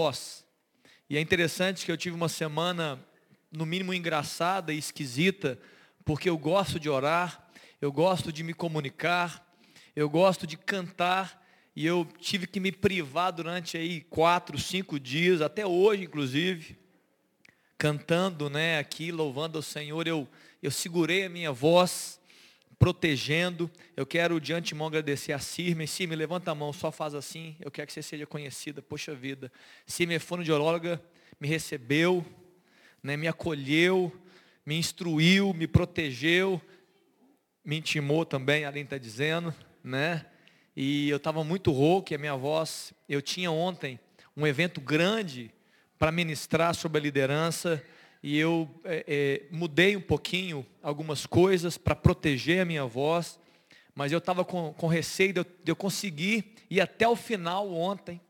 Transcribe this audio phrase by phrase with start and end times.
[0.00, 0.46] voz.
[1.10, 3.04] E é interessante que eu tive uma semana,
[3.50, 5.58] no mínimo, engraçada e esquisita,
[6.04, 9.44] porque eu gosto de orar, eu gosto de me comunicar,
[9.96, 15.40] eu gosto de cantar, e eu tive que me privar durante aí quatro, cinco dias,
[15.40, 16.78] até hoje, inclusive,
[17.76, 20.28] cantando, né, aqui, louvando ao Senhor, eu,
[20.62, 22.17] eu segurei a minha voz,
[22.78, 23.70] protegendo.
[23.96, 25.86] Eu quero de antemão agradecer a Cirme.
[25.86, 27.56] Cirme, levanta a mão, só faz assim.
[27.60, 28.80] Eu quero que você seja conhecida.
[28.80, 29.50] Poxa vida.
[29.86, 31.02] Cirme é fonoaudióloga,
[31.40, 32.24] me recebeu,
[33.02, 34.12] né, me acolheu,
[34.64, 36.60] me instruiu, me protegeu,
[37.64, 40.26] me intimou também, além estar dizendo, né?
[40.76, 43.98] E eu estava muito rouco, e a minha voz, eu tinha ontem
[44.36, 45.50] um evento grande
[45.98, 47.82] para ministrar sobre a liderança
[48.22, 53.38] e eu é, é, mudei um pouquinho algumas coisas para proteger a minha voz,
[53.94, 57.72] mas eu estava com, com receio de eu, de eu conseguir ir até o final
[57.72, 58.20] ontem,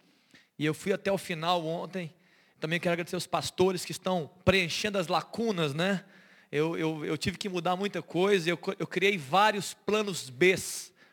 [0.58, 2.12] e eu fui até o final ontem.
[2.60, 6.04] Também quero agradecer os pastores que estão preenchendo as lacunas, né?
[6.50, 10.56] Eu, eu, eu tive que mudar muita coisa, eu, eu criei vários planos B.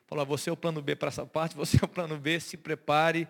[0.07, 2.57] Falou, você é o plano B para essa parte, você é o plano B, se
[2.57, 3.27] prepare.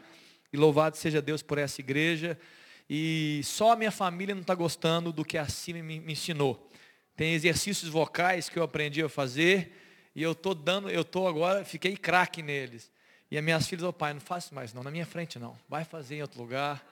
[0.54, 2.40] E louvado seja Deus por essa igreja.
[2.89, 6.69] E só a minha família não está gostando do que a Cine me, me ensinou.
[7.16, 9.72] Tem exercícios vocais que eu aprendi a fazer
[10.16, 12.91] e eu estou dando, eu estou agora, fiquei craque neles.
[13.31, 15.83] E as minhas filhas, o pai, não faça mais não, na minha frente não, vai
[15.83, 16.86] fazer em outro lugar.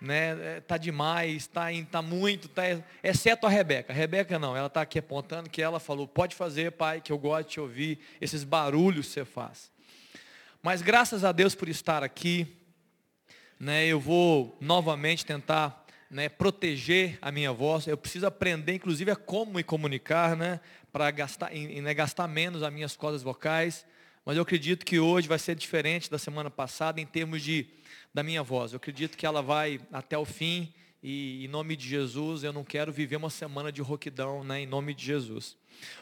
[0.00, 0.56] Né?
[0.56, 2.62] É, tá demais, tá, tá muito, tá,
[3.04, 3.92] exceto a Rebeca.
[3.92, 7.18] A Rebeca não, ela está aqui apontando que ela falou, pode fazer, pai, que eu
[7.18, 9.70] gosto de te ouvir, esses barulhos que você faz.
[10.60, 12.56] Mas graças a Deus por estar aqui,
[13.62, 17.86] né, eu vou novamente tentar né, proteger a minha voz.
[17.86, 20.58] Eu preciso aprender, inclusive, a como me comunicar, né,
[20.90, 23.86] para gastar, né, gastar menos as minhas cordas vocais.
[24.26, 27.68] Mas eu acredito que hoje vai ser diferente da semana passada em termos de,
[28.12, 28.72] da minha voz.
[28.72, 32.64] Eu acredito que ela vai até o fim e em nome de Jesus eu não
[32.64, 35.56] quero viver uma semana de roquidão, né, em nome de Jesus.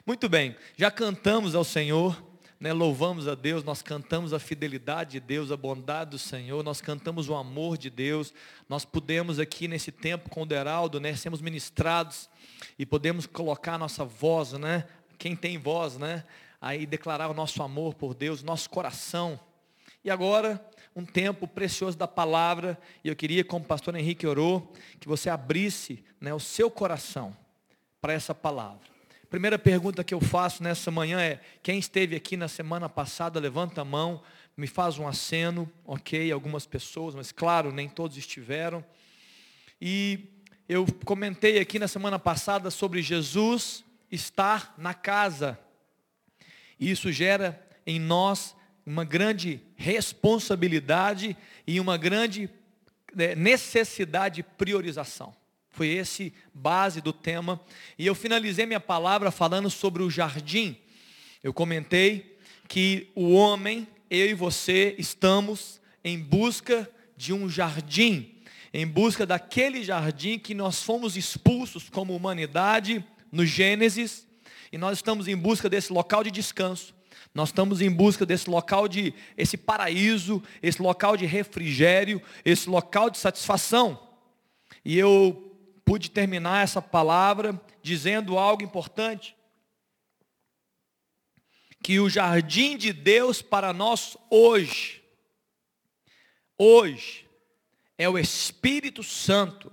[0.06, 2.29] Muito bem, já cantamos ao Senhor
[2.60, 6.82] né, louvamos a Deus, nós cantamos a fidelidade de Deus, a bondade do Senhor, nós
[6.82, 8.34] cantamos o amor de Deus,
[8.68, 12.28] nós podemos aqui nesse tempo com o Deraldo, né, sermos ministrados
[12.78, 16.22] e podemos colocar a nossa voz, né, quem tem voz, né,
[16.60, 19.40] aí declarar o nosso amor por Deus, nosso coração.
[20.04, 20.62] E agora,
[20.94, 25.30] um tempo precioso da palavra, e eu queria, como o pastor Henrique orou, que você
[25.30, 27.34] abrisse né, o seu coração
[28.02, 28.99] para essa palavra.
[29.30, 33.82] Primeira pergunta que eu faço nessa manhã é: quem esteve aqui na semana passada, levanta
[33.82, 34.20] a mão,
[34.56, 36.32] me faz um aceno, ok?
[36.32, 38.84] Algumas pessoas, mas claro, nem todos estiveram.
[39.80, 40.26] E
[40.68, 45.56] eu comentei aqui na semana passada sobre Jesus estar na casa.
[46.78, 52.50] E isso gera em nós uma grande responsabilidade e uma grande
[53.14, 55.39] né, necessidade de priorização.
[55.80, 57.58] Foi esse base do tema.
[57.98, 60.76] E eu finalizei minha palavra falando sobre o jardim.
[61.42, 66.86] Eu comentei que o homem, eu e você, estamos em busca
[67.16, 68.34] de um jardim,
[68.74, 73.02] em busca daquele jardim que nós fomos expulsos como humanidade
[73.32, 74.28] no Gênesis,
[74.70, 76.94] e nós estamos em busca desse local de descanso.
[77.34, 83.08] Nós estamos em busca desse local de esse paraíso, esse local de refrigério, esse local
[83.08, 83.98] de satisfação.
[84.84, 85.49] E eu
[85.90, 89.34] pude terminar essa palavra dizendo algo importante.
[91.82, 95.02] Que o jardim de Deus para nós hoje,
[96.56, 97.26] hoje,
[97.98, 99.72] é o Espírito Santo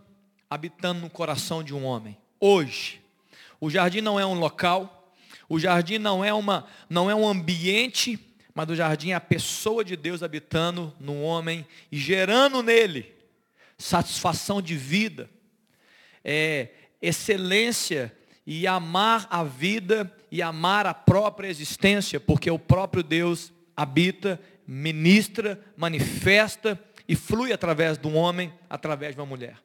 [0.49, 2.17] habitando no coração de um homem.
[2.39, 2.99] Hoje.
[3.61, 5.13] O jardim não é um local,
[5.47, 8.19] o jardim não é, uma, não é um ambiente,
[8.55, 13.13] mas o jardim é a pessoa de Deus habitando no homem e gerando nele
[13.77, 15.29] satisfação de vida,
[16.29, 16.67] é,
[17.01, 18.13] excelência
[18.45, 25.63] e amar a vida e amar a própria existência, porque o próprio Deus habita, ministra,
[25.77, 26.77] manifesta
[27.07, 29.57] e flui através de um homem, através de uma mulher.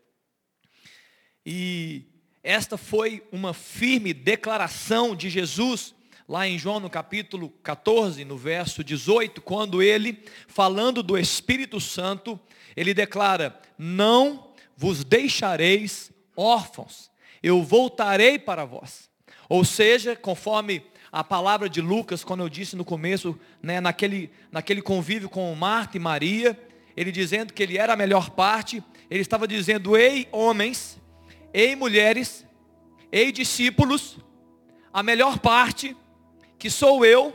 [1.44, 2.04] E
[2.44, 5.92] esta foi uma firme declaração de Jesus,
[6.28, 12.38] lá em João no capítulo 14, no verso 18, quando ele, falando do Espírito Santo,
[12.76, 17.10] ele declara: Não vos deixareis órfãos,
[17.42, 19.10] eu voltarei para vós.
[19.48, 24.80] Ou seja, conforme a palavra de Lucas, quando eu disse no começo, né, naquele, naquele
[24.80, 26.58] convívio com Marta e Maria,
[26.96, 30.98] ele dizendo que ele era a melhor parte, ele estava dizendo, ei homens,
[31.52, 32.46] ei mulheres,
[33.10, 34.18] ei discípulos,
[34.92, 35.94] a melhor parte,
[36.58, 37.34] que sou eu,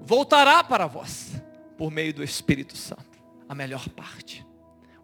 [0.00, 1.40] voltará para vós,
[1.76, 3.04] por meio do Espírito Santo.
[3.48, 4.44] A melhor parte.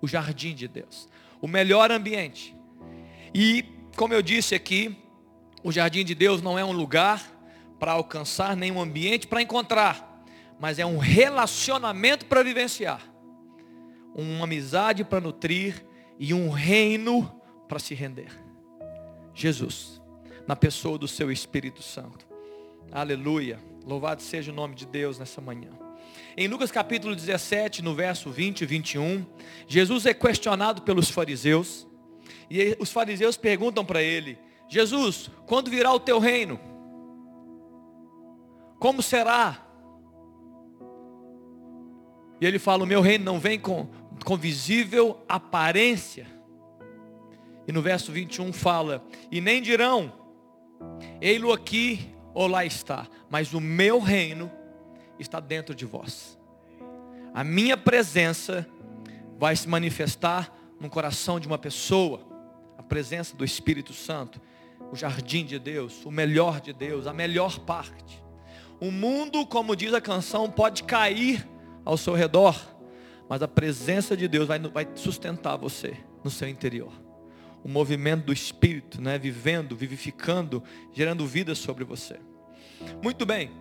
[0.00, 1.08] o jardim de Deus,
[1.40, 2.56] o melhor ambiente.
[3.34, 3.64] E,
[3.96, 4.96] como eu disse aqui,
[5.62, 7.22] o jardim de Deus não é um lugar
[7.78, 10.24] para alcançar, nem um ambiente para encontrar,
[10.60, 13.02] mas é um relacionamento para vivenciar,
[14.14, 15.84] uma amizade para nutrir
[16.18, 18.30] e um reino para se render.
[19.34, 20.00] Jesus,
[20.46, 22.26] na pessoa do seu Espírito Santo.
[22.90, 23.58] Aleluia.
[23.86, 25.70] Louvado seja o nome de Deus nessa manhã.
[26.36, 29.26] Em Lucas capítulo 17, no verso 20 e 21,
[29.66, 31.86] Jesus é questionado pelos fariseus.
[32.50, 34.38] E os fariseus perguntam para ele:
[34.68, 36.58] Jesus, quando virá o teu reino?
[38.78, 39.64] Como será?
[42.40, 43.88] E ele fala: O meu reino não vem com,
[44.24, 46.26] com visível aparência.
[47.66, 50.12] E no verso 21 fala: E nem dirão,
[51.20, 54.50] ei-lo aqui ou lá está, mas o meu reino
[55.18, 56.38] está dentro de vós.
[57.34, 58.66] A minha presença
[59.38, 60.52] vai se manifestar
[60.82, 62.20] no coração de uma pessoa,
[62.76, 64.40] a presença do Espírito Santo,
[64.90, 68.20] o jardim de Deus, o melhor de Deus, a melhor parte.
[68.80, 71.48] O mundo, como diz a canção, pode cair
[71.84, 72.60] ao seu redor,
[73.28, 76.92] mas a presença de Deus vai, vai sustentar você no seu interior.
[77.62, 82.18] O movimento do Espírito, né, vivendo, vivificando, gerando vida sobre você.
[83.00, 83.52] Muito bem.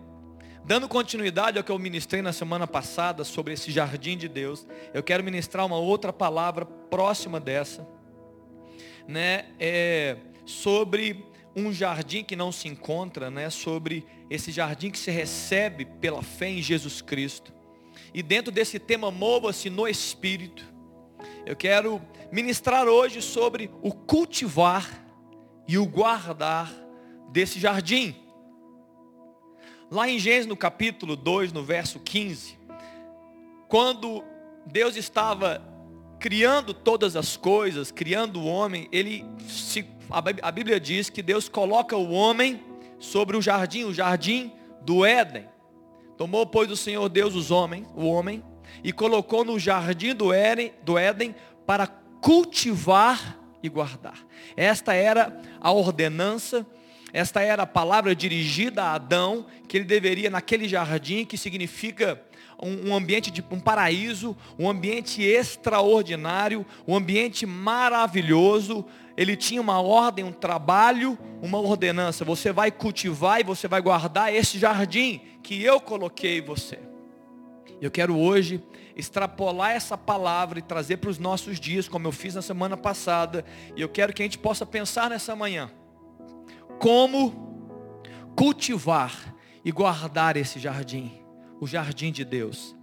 [0.64, 5.02] Dando continuidade ao que eu ministrei na semana passada sobre esse jardim de Deus, eu
[5.02, 7.88] quero ministrar uma outra palavra próxima dessa,
[9.08, 9.48] né?
[9.60, 11.26] É sobre
[11.56, 13.50] um jardim que não se encontra, né?
[13.50, 17.52] Sobre esse jardim que se recebe pela fé em Jesus Cristo.
[18.14, 20.64] E dentro desse tema mova-se no Espírito.
[21.46, 24.88] Eu quero ministrar hoje sobre o cultivar
[25.68, 26.72] e o guardar
[27.32, 28.16] desse jardim.
[29.92, 32.58] Lá em Gênesis no capítulo 2, no verso 15,
[33.68, 34.24] quando
[34.66, 35.62] Deus estava
[36.18, 41.98] criando todas as coisas, criando o homem, ele se, a Bíblia diz que Deus coloca
[41.98, 42.64] o homem
[43.00, 45.50] sobre o jardim, o jardim do Éden.
[46.18, 48.42] Tomou, pois, o Senhor Deus os homens, o homem,
[48.82, 51.36] e colocou no jardim do Éden, do Éden
[51.66, 54.26] para cultivar e guardar.
[54.56, 56.66] Esta era a ordenança
[57.14, 62.22] esta era a palavra dirigida a Adão, que ele deveria naquele jardim, que significa
[62.62, 68.86] um, ambiente de um paraíso, um ambiente extraordinário, um ambiente maravilhoso.
[69.18, 72.24] Ele tinha uma ordem, um trabalho, uma ordenança.
[72.24, 76.80] Você vai cultivar e você vai guardar esse jardim que eu coloquei você.
[77.82, 78.64] Eu quero hoje
[78.96, 83.44] extrapolar essa palavra e trazer para os nossos dias, como eu fiz na semana passada.
[83.76, 85.72] E eu quero que a gente possa pensar nessa manhã
[86.82, 87.32] como
[88.36, 91.12] cultivar e guardar esse jardim,
[91.60, 92.76] o jardim de Deus.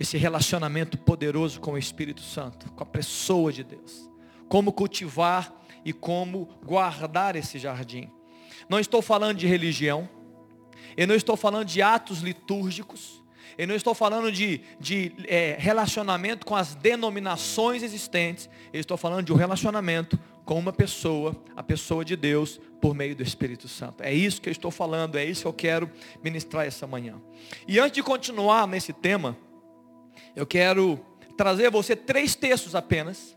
[0.00, 4.10] Esse relacionamento poderoso com o Espírito Santo, com a pessoa de Deus.
[4.48, 5.54] Como cultivar
[5.84, 8.10] e como guardar esse jardim.
[8.68, 10.08] Não estou falando de religião,
[10.96, 13.22] eu não estou falando de atos litúrgicos,
[13.56, 19.26] eu não estou falando de, de é, relacionamento com as denominações existentes, eu estou falando
[19.26, 20.18] de um relacionamento
[20.48, 24.02] com uma pessoa, a pessoa de Deus, por meio do Espírito Santo.
[24.02, 25.90] É isso que eu estou falando, é isso que eu quero
[26.24, 27.20] ministrar essa manhã.
[27.66, 29.36] E antes de continuar nesse tema,
[30.34, 30.98] eu quero
[31.36, 33.36] trazer a você três textos apenas,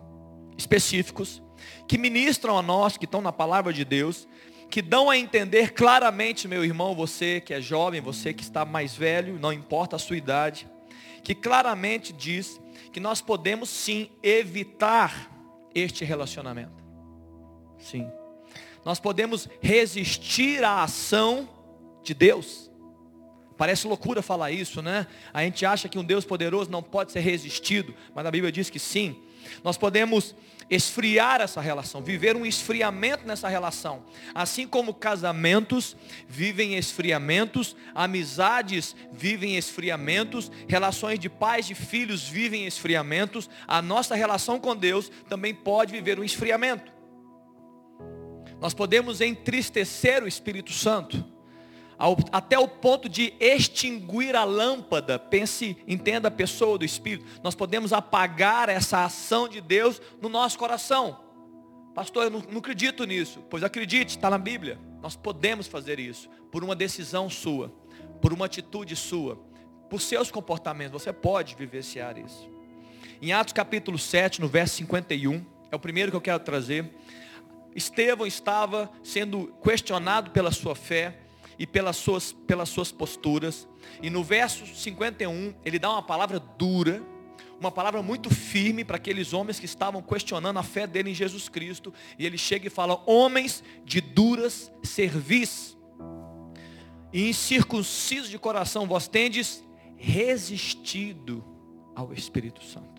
[0.58, 1.44] específicos,
[1.86, 4.26] que ministram a nós, que estão na palavra de Deus,
[4.70, 8.96] que dão a entender claramente, meu irmão, você que é jovem, você que está mais
[8.96, 10.66] velho, não importa a sua idade,
[11.26, 12.58] que claramente diz
[12.94, 15.30] que nós podemos sim evitar
[15.76, 16.81] este relacionamento.
[17.82, 18.10] Sim.
[18.86, 21.48] Nós podemos resistir à ação
[22.04, 22.72] de Deus.
[23.58, 25.06] Parece loucura falar isso, né?
[25.32, 28.70] A gente acha que um Deus poderoso não pode ser resistido, mas a Bíblia diz
[28.70, 29.16] que sim.
[29.64, 30.36] Nós podemos
[30.68, 34.06] esfriar essa relação, viver um esfriamento nessa relação.
[34.34, 35.98] Assim como casamentos
[36.28, 44.60] vivem esfriamentos, amizades vivem esfriamentos, relações de pais e filhos vivem esfriamentos, a nossa relação
[44.60, 47.01] com Deus também pode viver um esfriamento.
[48.62, 51.26] Nós podemos entristecer o Espírito Santo,
[52.32, 55.18] até o ponto de extinguir a lâmpada.
[55.18, 57.26] Pense, entenda a pessoa do Espírito.
[57.44, 61.20] Nós podemos apagar essa ação de Deus no nosso coração.
[61.96, 63.44] Pastor, eu não, não acredito nisso.
[63.50, 64.80] Pois acredite, está na Bíblia.
[65.02, 67.74] Nós podemos fazer isso por uma decisão sua,
[68.22, 69.38] por uma atitude sua,
[69.90, 71.02] por seus comportamentos.
[71.02, 72.50] Você pode vivenciar isso.
[73.20, 76.92] Em Atos capítulo 7, no verso 51, é o primeiro que eu quero trazer.
[77.76, 81.18] Estevão estava sendo questionado pela sua fé
[81.58, 83.68] e pelas suas, pelas suas posturas.
[84.02, 87.04] E no verso 51, ele dá uma palavra dura,
[87.60, 91.48] uma palavra muito firme para aqueles homens que estavam questionando a fé dele em Jesus
[91.48, 91.94] Cristo.
[92.18, 95.78] E ele chega e fala: Homens de duras cerviz,
[97.14, 99.64] e incircuncisos de coração, vós tendes
[99.98, 101.44] resistido
[101.96, 102.91] ao Espírito Santo.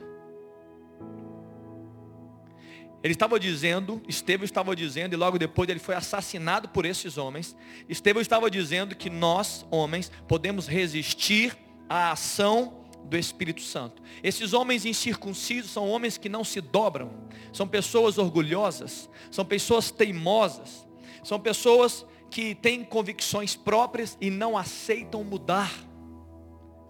[3.03, 7.57] Ele estava dizendo, Estevão estava dizendo, e logo depois ele foi assassinado por esses homens.
[7.89, 11.57] Estevão estava dizendo que nós, homens, podemos resistir
[11.89, 14.01] à ação do Espírito Santo.
[14.23, 17.11] Esses homens incircuncisos são homens que não se dobram,
[17.53, 20.87] são pessoas orgulhosas, são pessoas teimosas,
[21.25, 25.73] são pessoas que têm convicções próprias e não aceitam mudar.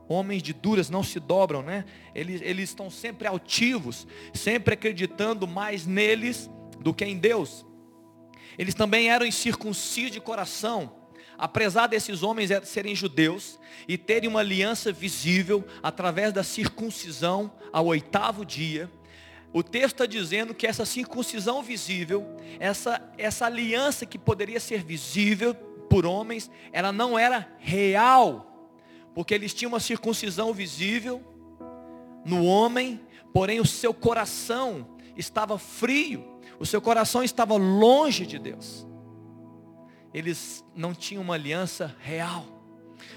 [0.08, 1.84] Homens de duras não se dobram, né?
[2.14, 7.64] Eles, eles estão sempre altivos, sempre acreditando mais neles do que em Deus.
[8.58, 10.92] Eles também eram incircuncisos de coração,
[11.38, 18.44] apesar desses homens serem judeus e terem uma aliança visível através da circuncisão ao oitavo
[18.44, 18.90] dia,
[19.52, 25.54] o texto está dizendo que essa circuncisão visível, essa, essa aliança que poderia ser visível
[25.54, 28.51] por homens, ela não era real,
[29.14, 31.22] porque eles tinham uma circuncisão visível
[32.24, 33.00] no homem,
[33.32, 36.24] porém o seu coração estava frio,
[36.58, 38.86] o seu coração estava longe de Deus
[40.12, 42.44] eles não tinham uma aliança real.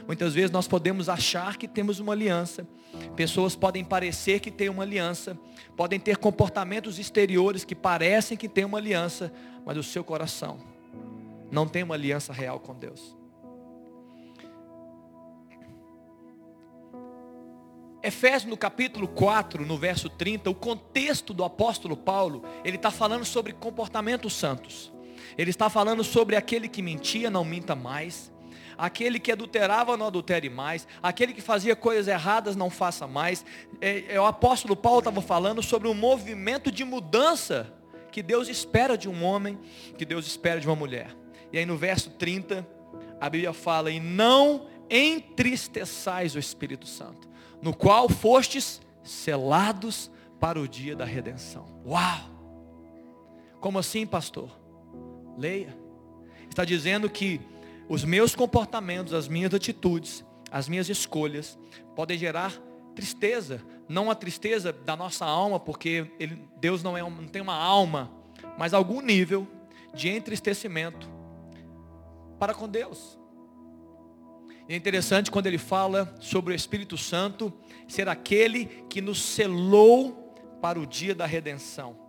[0.08, 2.68] Muitas vezes nós podemos achar que temos uma aliança,
[3.16, 5.38] pessoas podem parecer que têm uma aliança,
[5.76, 9.32] podem ter comportamentos exteriores que parecem que têm uma aliança,
[9.66, 10.58] mas o seu coração
[11.52, 13.16] não tem uma aliança real com Deus.
[18.06, 23.26] Efésios no capítulo 4, no verso 30, o contexto do apóstolo Paulo, ele está falando
[23.26, 24.94] sobre comportamentos santos.
[25.36, 28.32] Ele está falando sobre aquele que mentia, não minta mais.
[28.78, 30.88] Aquele que adulterava, não adultere mais.
[31.02, 33.44] Aquele que fazia coisas erradas, não faça mais.
[33.82, 37.74] É, é, o apóstolo Paulo estava falando sobre um movimento de mudança
[38.12, 39.58] que Deus espera de um homem,
[39.98, 41.16] que Deus espera de uma mulher.
[41.52, 42.68] E aí no verso 30,
[43.20, 47.28] a Bíblia fala, e não entristeçais o Espírito Santo,
[47.66, 51.66] no qual fostes selados para o dia da redenção.
[51.84, 52.30] Uau!
[53.60, 54.52] Como assim, pastor?
[55.36, 55.76] Leia.
[56.48, 57.42] Está dizendo que
[57.90, 61.58] os meus comportamentos, as minhas atitudes, as minhas escolhas
[61.96, 62.54] podem gerar
[62.94, 67.56] tristeza, não a tristeza da nossa alma, porque ele, Deus não, é, não tem uma
[67.56, 68.12] alma,
[68.60, 69.48] mas algum nível
[69.92, 71.10] de entristecimento
[72.38, 73.18] para com Deus.
[74.68, 77.54] É interessante quando ele fala sobre o Espírito Santo
[77.88, 82.06] ser aquele que nos selou para o dia da redenção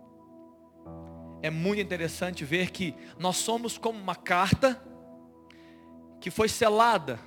[1.41, 4.81] é muito interessante ver que nós somos como uma carta
[6.19, 7.19] que foi selada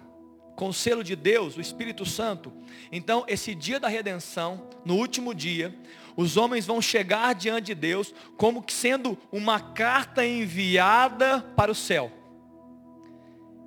[0.56, 2.52] com o selo de Deus, o Espírito Santo.
[2.92, 5.74] Então, esse dia da redenção, no último dia,
[6.16, 12.12] os homens vão chegar diante de Deus como sendo uma carta enviada para o céu.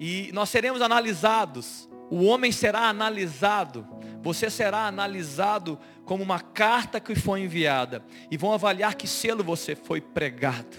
[0.06, 3.88] E nós seremos analisados, o homem será analisado,
[4.22, 9.78] você será analisado como uma carta que foi enviada e vão avaliar que selo você
[9.78, 10.76] foi pregado.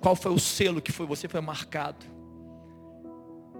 [0.00, 2.06] Qual foi o selo que foi você foi marcado?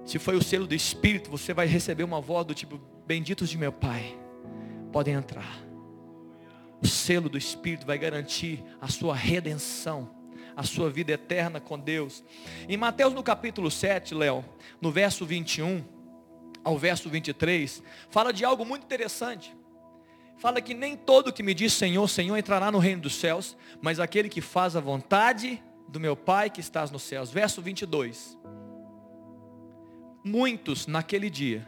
[0.06, 3.58] Se foi o selo do Espírito, você vai receber uma voz do tipo: Benditos de
[3.58, 4.18] meu Pai,
[4.90, 5.58] podem entrar.
[6.82, 10.15] O selo do Espírito vai garantir a sua redenção,
[10.56, 12.24] a sua vida eterna com Deus.
[12.68, 14.44] Em Mateus no capítulo 7, Léo,
[14.80, 15.84] no verso 21
[16.64, 19.54] ao verso 23, fala de algo muito interessante
[20.38, 23.98] fala que nem todo que me diz Senhor, Senhor entrará no reino dos céus, mas
[23.98, 27.30] aquele que faz a vontade do meu Pai que estás nos céus.
[27.30, 28.38] Verso 22.
[30.24, 31.66] Muitos naquele dia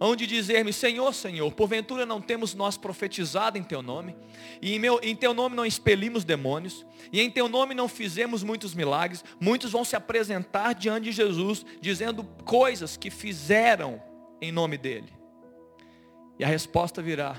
[0.00, 4.16] hão de dizer-me, Senhor, Senhor, porventura não temos nós profetizado em Teu nome,
[4.60, 8.42] e em, meu, em Teu nome não expelimos demônios, e em Teu nome não fizemos
[8.42, 14.02] muitos milagres, muitos vão se apresentar diante de Jesus, dizendo coisas que fizeram
[14.40, 15.12] em nome dEle.
[16.38, 17.36] E a resposta virá,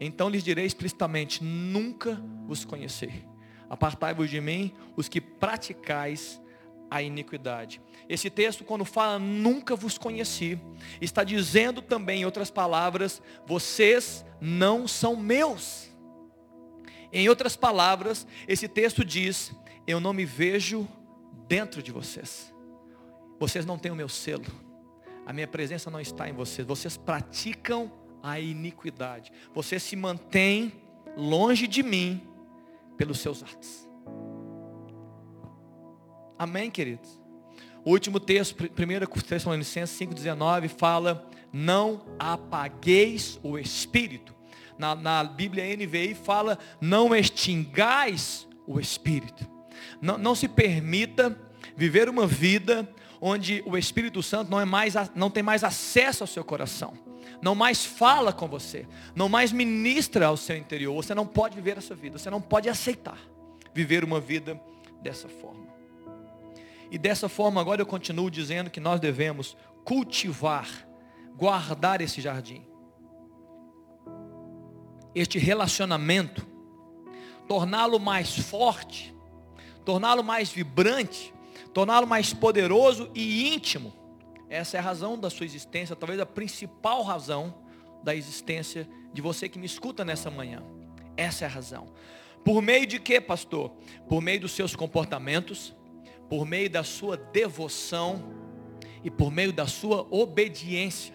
[0.00, 3.24] então lhes direi explicitamente: nunca os conheci.
[3.68, 6.40] Apartai-vos de mim, os que praticais
[6.90, 7.80] a iniquidade.
[8.08, 10.58] Esse texto, quando fala nunca vos conheci,
[11.00, 15.88] está dizendo também, em outras palavras, vocês não são meus.
[17.12, 19.52] Em outras palavras, esse texto diz:
[19.86, 20.86] eu não me vejo
[21.48, 22.52] dentro de vocês.
[23.40, 24.44] Vocês não têm o meu selo.
[25.24, 26.66] A minha presença não está em vocês.
[26.66, 27.90] Vocês praticam
[28.22, 29.32] a iniquidade.
[29.54, 30.72] Você se mantém
[31.16, 32.20] longe de mim
[32.98, 33.87] pelos seus atos.
[36.38, 37.20] Amém, queridos?
[37.84, 44.38] O último texto, 1 Tessalonicenses 5,19, fala: Não apagueis o espírito.
[44.78, 49.44] Na, na Bíblia NVI fala, não extingais o Espírito.
[50.00, 51.36] Não, não se permita
[51.76, 52.88] viver uma vida
[53.20, 56.92] onde o Espírito Santo não, é mais, não tem mais acesso ao seu coração.
[57.42, 58.86] Não mais fala com você.
[59.14, 60.94] Não mais ministra ao seu interior.
[60.94, 62.18] Você não pode viver essa vida.
[62.18, 63.18] Você não pode aceitar
[63.74, 64.60] viver uma vida
[65.02, 65.67] dessa forma.
[66.90, 70.68] E dessa forma agora eu continuo dizendo que nós devemos cultivar,
[71.36, 72.66] guardar esse jardim.
[75.14, 76.46] Este relacionamento,
[77.46, 79.14] torná-lo mais forte,
[79.84, 81.32] torná-lo mais vibrante,
[81.72, 83.92] torná-lo mais poderoso e íntimo.
[84.48, 87.54] Essa é a razão da sua existência, talvez a principal razão
[88.02, 90.62] da existência de você que me escuta nessa manhã.
[91.16, 91.92] Essa é a razão.
[92.44, 93.70] Por meio de quê, pastor?
[94.08, 95.74] Por meio dos seus comportamentos,
[96.28, 98.22] por meio da sua devoção
[99.02, 101.14] e por meio da sua obediência.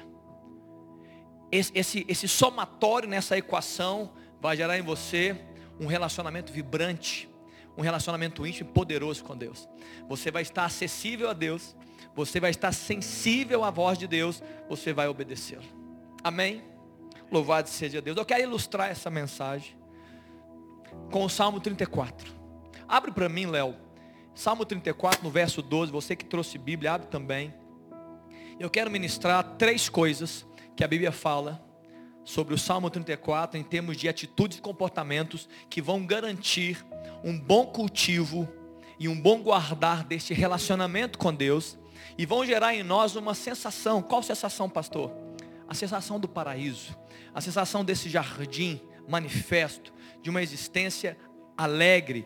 [1.52, 5.40] Esse, esse, esse somatório nessa equação vai gerar em você
[5.80, 7.30] um relacionamento vibrante,
[7.78, 9.70] um relacionamento íntimo e poderoso com Deus.
[10.08, 11.76] Você vai estar acessível a Deus,
[12.16, 15.64] você vai estar sensível à voz de Deus, você vai obedecê-lo.
[16.24, 16.64] Amém?
[17.32, 18.18] Louvado seja Deus.
[18.18, 19.76] Eu quero ilustrar essa mensagem
[21.12, 22.32] com o Salmo 34.
[22.88, 23.76] Abre para mim, Léo.
[24.36, 27.54] Salmo 34, no verso 12, você que trouxe Bíblia, abre também.
[28.60, 31.64] Eu quero ministrar três coisas que a Bíblia fala
[32.24, 36.84] sobre o Salmo 34 em termos de atitudes e comportamentos que vão garantir
[37.24, 38.48] um bom cultivo
[39.00, 41.78] e um bom guardar deste relacionamento com Deus
[42.18, 44.02] e vão gerar em nós uma sensação.
[44.02, 45.12] Qual sensação, pastor?
[45.68, 46.98] A sensação do paraíso,
[47.34, 51.18] a sensação desse jardim manifesto de uma existência
[51.58, 52.26] alegre,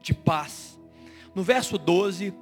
[0.00, 0.79] de paz.
[1.34, 2.34] No verso 12,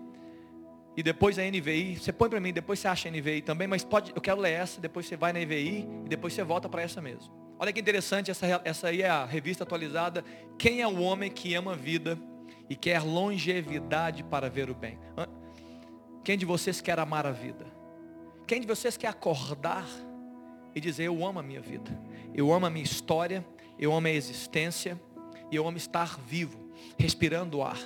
[0.98, 3.84] e depois a NVI, você põe para mim, depois você acha a NVI também, mas
[3.84, 6.82] pode, eu quero ler essa, depois você vai na NVI e depois você volta para
[6.82, 7.32] essa mesmo.
[7.58, 10.24] Olha que interessante, essa, essa aí é a revista atualizada.
[10.58, 12.18] Quem é o homem que ama a vida
[12.68, 14.98] e quer longevidade para ver o bem?
[16.24, 17.66] Quem de vocês quer amar a vida?
[18.46, 19.86] Quem de vocês quer acordar
[20.74, 21.90] e dizer, eu amo a minha vida,
[22.34, 23.46] eu amo a minha história,
[23.78, 25.00] eu amo a existência,
[25.50, 27.78] e eu amo estar vivo, respirando ar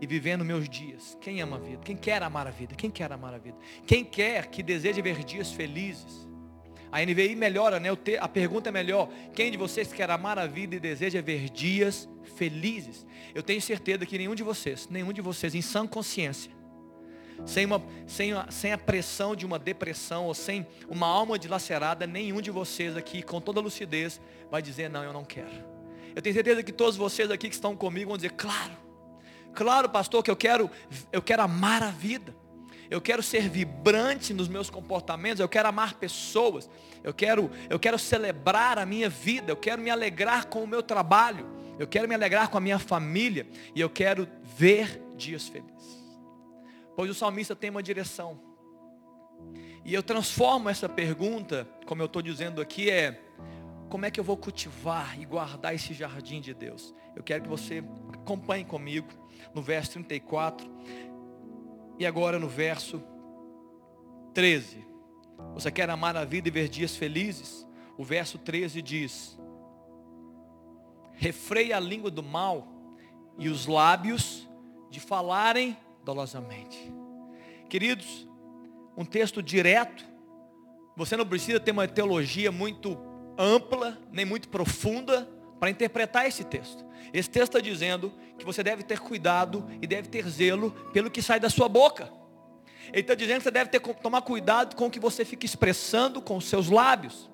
[0.00, 1.16] e vivendo meus dias.
[1.20, 1.82] Quem ama a vida?
[1.84, 2.74] Quem quer amar a vida?
[2.74, 3.56] Quem quer amar a vida?
[3.86, 6.28] Quem quer que deseje ver dias felizes?
[6.90, 7.88] A NVI melhora, né?
[8.20, 9.08] A pergunta é melhor.
[9.34, 13.06] Quem de vocês quer amar a vida e deseja ver dias felizes?
[13.34, 16.50] Eu tenho certeza que nenhum de vocês, nenhum de vocês, em sã consciência,
[17.46, 22.06] sem, uma, sem, a, sem a pressão de uma depressão ou sem uma alma dilacerada,
[22.06, 25.70] nenhum de vocês aqui, com toda lucidez, vai dizer, não, eu não quero.
[26.14, 28.72] Eu tenho certeza que todos vocês aqui que estão comigo vão dizer, claro,
[29.54, 30.70] claro, pastor, que eu quero,
[31.12, 32.34] eu quero amar a vida.
[32.90, 36.68] Eu quero ser vibrante nos meus comportamentos, eu quero amar pessoas,
[37.04, 40.82] eu quero, eu quero celebrar a minha vida, eu quero me alegrar com o meu
[40.82, 41.46] trabalho,
[41.78, 46.00] eu quero me alegrar com a minha família e eu quero ver dias felizes.
[46.96, 48.40] Pois o salmista tem uma direção.
[49.84, 53.22] E eu transformo essa pergunta, como eu estou dizendo aqui, é
[53.88, 56.94] como é que eu vou cultivar e guardar esse jardim de Deus?
[57.14, 57.82] Eu quero que você
[58.12, 59.08] acompanhe comigo
[59.54, 60.68] no verso 34
[61.98, 63.02] e agora no verso
[64.34, 64.84] 13.
[65.54, 67.66] Você quer amar a vida e ver dias felizes?
[67.98, 69.38] O verso 13 diz:
[71.12, 72.66] Refreia a língua do mal
[73.38, 74.48] e os lábios
[74.90, 76.92] de falarem dolosamente.
[77.68, 78.28] Queridos,
[78.96, 80.04] um texto direto.
[80.96, 82.98] Você não precisa ter uma teologia muito
[83.38, 85.28] ampla, nem muito profunda
[85.60, 86.84] para interpretar esse texto.
[87.12, 91.20] Esse texto está dizendo que você deve ter cuidado e deve ter zelo pelo que
[91.20, 92.10] sai da sua boca.
[92.88, 96.22] Ele está dizendo que você deve ter, tomar cuidado com o que você fica expressando
[96.22, 97.30] com os seus lábios,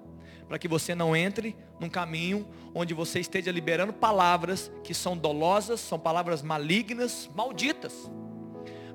[0.48, 5.80] para que você não entre num caminho onde você esteja liberando palavras que são dolosas,
[5.80, 8.10] são palavras malignas, malditas.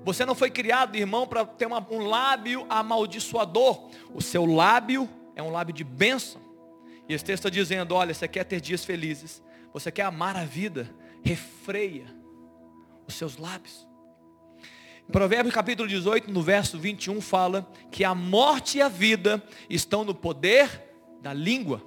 [0.04, 3.90] Você não foi criado, irmão, para ter uma, um lábio amaldiçoador.
[4.14, 6.51] O seu lábio é um lábio de bênção.
[7.12, 9.44] E esse texto está dizendo, olha, você quer ter dias felizes,
[9.74, 10.90] você quer amar a vida,
[11.22, 12.06] refreia
[13.06, 13.86] os seus lábios.
[15.12, 20.16] Provérbios capítulo 18, no verso 21, fala que a morte e a vida estão no
[20.16, 20.70] poder
[21.22, 21.82] da língua.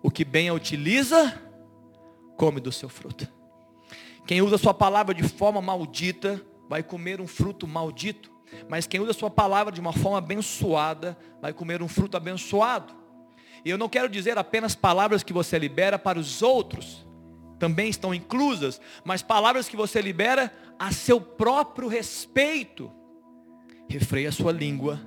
[0.00, 1.36] O que bem a utiliza,
[2.36, 3.26] come do seu fruto.
[4.24, 8.30] Quem usa sua palavra de forma maldita, vai comer um fruto maldito.
[8.68, 13.02] Mas quem usa sua palavra de uma forma abençoada, vai comer um fruto abençoado.
[13.64, 17.06] E eu não quero dizer apenas palavras que você libera para os outros,
[17.58, 22.92] também estão inclusas, mas palavras que você libera a seu próprio respeito.
[23.88, 25.00] Refreia a sua língua,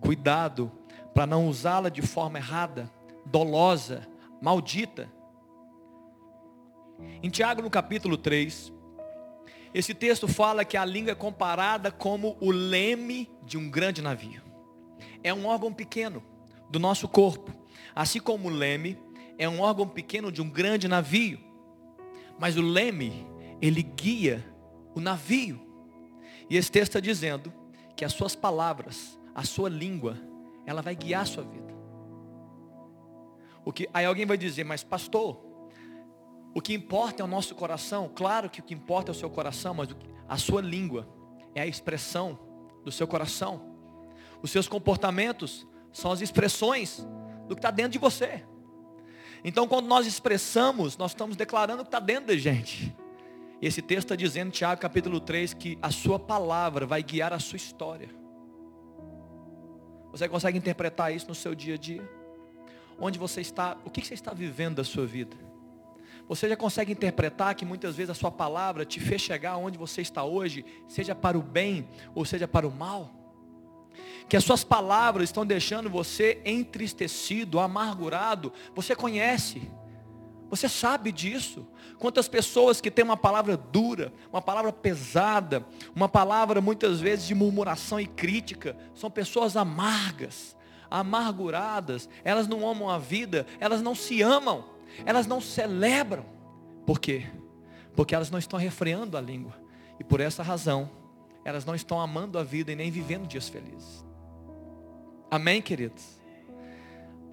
[0.00, 0.72] cuidado
[1.14, 2.90] para não usá-la de forma errada,
[3.26, 4.08] dolosa,
[4.40, 5.08] maldita.
[7.22, 8.72] Em Tiago, no capítulo 3,
[9.72, 14.42] esse texto fala que a língua é comparada como o leme de um grande navio.
[15.22, 16.22] É um órgão pequeno
[16.68, 17.59] do nosso corpo,
[17.94, 18.98] assim como o leme
[19.38, 21.38] é um órgão pequeno de um grande navio.
[22.38, 23.26] Mas o leme,
[23.60, 24.44] ele guia
[24.94, 25.60] o navio.
[26.48, 27.52] E esse texto está dizendo
[27.96, 30.18] que as suas palavras, a sua língua,
[30.66, 31.74] ela vai guiar a sua vida.
[33.64, 35.38] O que, aí alguém vai dizer, mas pastor,
[36.54, 38.10] o que importa é o nosso coração.
[38.14, 39.88] Claro que o que importa é o seu coração, mas
[40.28, 41.08] a sua língua
[41.54, 42.38] é a expressão
[42.84, 43.76] do seu coração.
[44.42, 47.06] Os seus comportamentos são as expressões
[47.50, 48.44] do que está dentro de você.
[49.42, 52.94] Então, quando nós expressamos, nós estamos declarando o que está dentro da gente.
[53.60, 57.56] Esse texto está dizendo, Tiago capítulo 3, que a sua palavra vai guiar a sua
[57.56, 58.08] história.
[60.12, 62.08] Você consegue interpretar isso no seu dia a dia?
[63.00, 65.36] Onde você está, o que você está vivendo da sua vida?
[66.28, 70.02] Você já consegue interpretar que muitas vezes a sua palavra te fez chegar onde você
[70.02, 73.19] está hoje, seja para o bem ou seja para o mal?
[74.28, 78.52] Que as suas palavras estão deixando você entristecido, amargurado.
[78.74, 79.70] Você conhece.
[80.50, 81.66] Você sabe disso.
[81.98, 87.34] Quantas pessoas que têm uma palavra dura, uma palavra pesada, uma palavra muitas vezes de
[87.34, 90.56] murmuração e crítica, são pessoas amargas,
[90.90, 94.64] amarguradas, elas não amam a vida, elas não se amam,
[95.04, 96.24] elas não celebram.
[96.84, 97.26] Por quê?
[97.94, 99.54] Porque elas não estão refreando a língua.
[100.00, 100.90] E por essa razão,
[101.44, 104.04] elas não estão amando a vida e nem vivendo dias felizes.
[105.30, 106.20] Amém, queridos?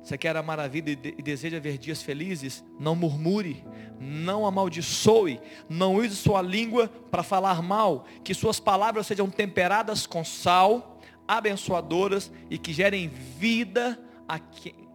[0.04, 2.64] Você quer amar a vida e deseja ver dias felizes?
[2.80, 3.66] Não murmure,
[4.00, 8.06] não amaldiçoe, não use sua língua para falar mal.
[8.24, 14.88] Que suas palavras sejam temperadas com sal, abençoadoras e que gerem vida a quem,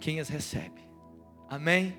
[0.00, 0.80] quem as recebe.
[1.46, 1.94] Amém?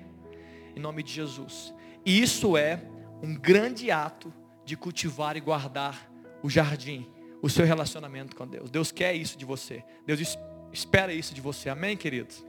[0.74, 1.72] Em nome de Jesus.
[2.04, 2.82] E isso é
[3.22, 6.10] um grande ato de cultivar e guardar
[6.46, 7.04] o jardim
[7.42, 8.70] o seu relacionamento com Deus.
[8.70, 9.82] Deus quer isso de você.
[10.06, 10.38] Deus
[10.72, 11.68] espera isso de você.
[11.68, 12.44] Amém, queridos?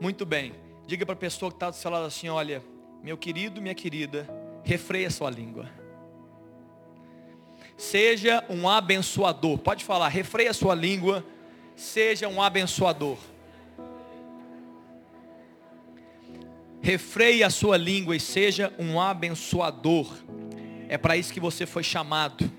[0.00, 0.52] Muito bem.
[0.86, 2.62] Diga para a pessoa que está do seu lado assim, olha,
[3.02, 4.28] meu querido, minha querida,
[4.64, 5.70] refreia sua língua.
[7.76, 9.58] Seja um abençoador.
[9.58, 11.24] Pode falar, refreia sua língua.
[11.76, 13.16] Seja um abençoador.
[16.82, 20.12] Refreie a sua língua e seja um abençoador.
[20.90, 22.50] É para isso que você foi chamado.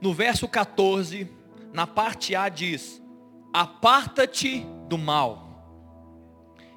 [0.00, 1.30] No verso 14,
[1.72, 3.00] na parte A diz:
[3.52, 5.44] Aparta-te do mal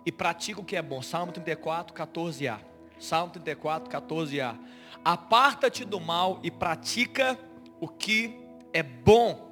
[0.06, 1.02] e pratica o que é bom.
[1.02, 2.60] Salmo 34, 14a.
[3.00, 4.56] Salmo 34, 14a.
[5.04, 7.36] Aparta-te do mal e pratica
[7.80, 8.40] o que
[8.72, 9.44] é bom.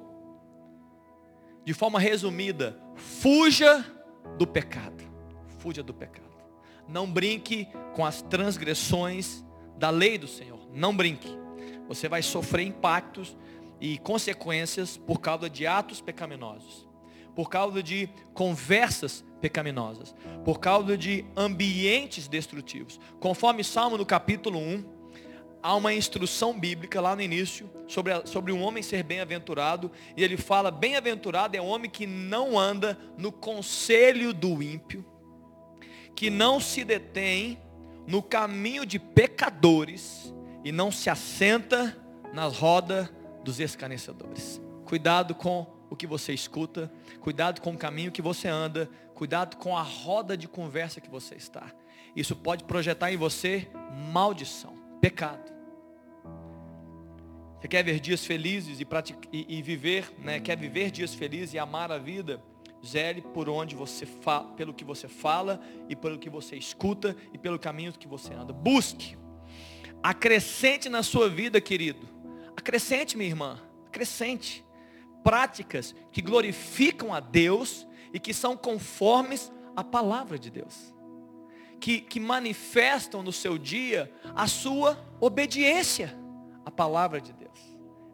[1.64, 3.84] De forma resumida, fuja
[4.38, 5.02] do pecado.
[5.58, 6.30] Fuja do pecado.
[6.88, 9.44] Não brinque com as transgressões
[9.76, 10.55] da lei do Senhor.
[10.76, 11.34] Não brinque.
[11.88, 13.34] Você vai sofrer impactos
[13.80, 16.86] e consequências por causa de atos pecaminosos,
[17.34, 23.00] por causa de conversas pecaminosas, por causa de ambientes destrutivos.
[23.18, 24.84] Conforme Salmo no capítulo 1,
[25.62, 30.22] há uma instrução bíblica lá no início sobre, a, sobre um homem ser bem-aventurado, e
[30.22, 35.02] ele fala: bem-aventurado é um homem que não anda no conselho do ímpio,
[36.14, 37.58] que não se detém
[38.06, 40.35] no caminho de pecadores
[40.66, 41.96] e não se assenta
[42.32, 43.08] na roda
[43.44, 44.60] dos escarnecedores.
[44.84, 49.76] Cuidado com o que você escuta, cuidado com o caminho que você anda, cuidado com
[49.76, 51.72] a roda de conversa que você está.
[52.16, 53.68] Isso pode projetar em você
[54.12, 55.52] maldição, pecado.
[57.60, 58.86] Você quer ver dias felizes e,
[59.32, 60.40] e, e viver, né?
[60.40, 62.42] quer viver dias felizes e amar a vida?
[62.84, 67.38] Zele por onde você fala, pelo que você fala e pelo que você escuta e
[67.38, 68.52] pelo caminho que você anda.
[68.52, 69.16] Busque.
[70.06, 72.08] Acrescente na sua vida, querido,
[72.56, 74.64] Acrescente, minha irmã, acrescente
[75.24, 80.94] práticas que glorificam a Deus e que são conformes à palavra de Deus.
[81.80, 86.16] Que, que manifestam no seu dia a sua obediência
[86.64, 87.58] à palavra de Deus,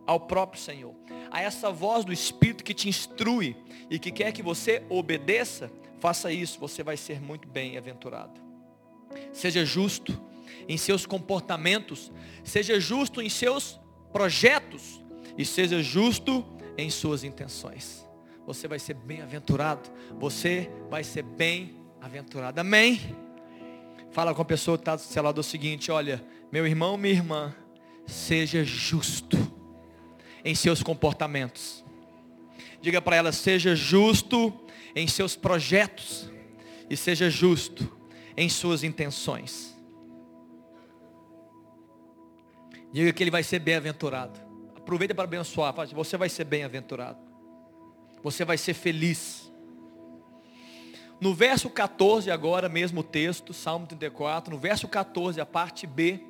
[0.07, 0.95] ao próprio Senhor.
[1.31, 3.55] A essa voz do Espírito que te instrui
[3.91, 8.41] e que quer que você obedeça, faça isso, você vai ser muito bem-aventurado.
[9.31, 10.32] Seja justo
[10.69, 12.13] em seus comportamentos,
[12.45, 13.81] seja justo em seus
[14.13, 15.03] projetos
[15.37, 16.45] e seja justo
[16.77, 18.07] em suas intenções.
[18.47, 19.91] Você vai ser bem-aventurado.
[20.19, 22.61] Você vai ser bem-aventurado.
[22.61, 23.17] Amém?
[24.11, 27.15] Fala com a pessoa que está do seu lado o seguinte: olha, meu irmão, minha
[27.15, 27.55] irmã,
[28.07, 29.39] seja justo
[30.45, 31.85] em seus comportamentos.
[32.81, 34.53] Diga para ela, seja justo
[34.95, 36.31] em seus projetos
[36.91, 37.91] e seja justo
[38.37, 39.72] em suas intenções.
[42.93, 44.39] Diga que ele vai ser bem-aventurado.
[44.77, 45.75] Aproveita para abençoar.
[45.95, 47.19] Você vai ser bem-aventurado.
[48.23, 49.51] Você vai ser feliz.
[51.21, 56.21] No verso 14, agora, mesmo texto, Salmo 34, no verso 14, a parte B,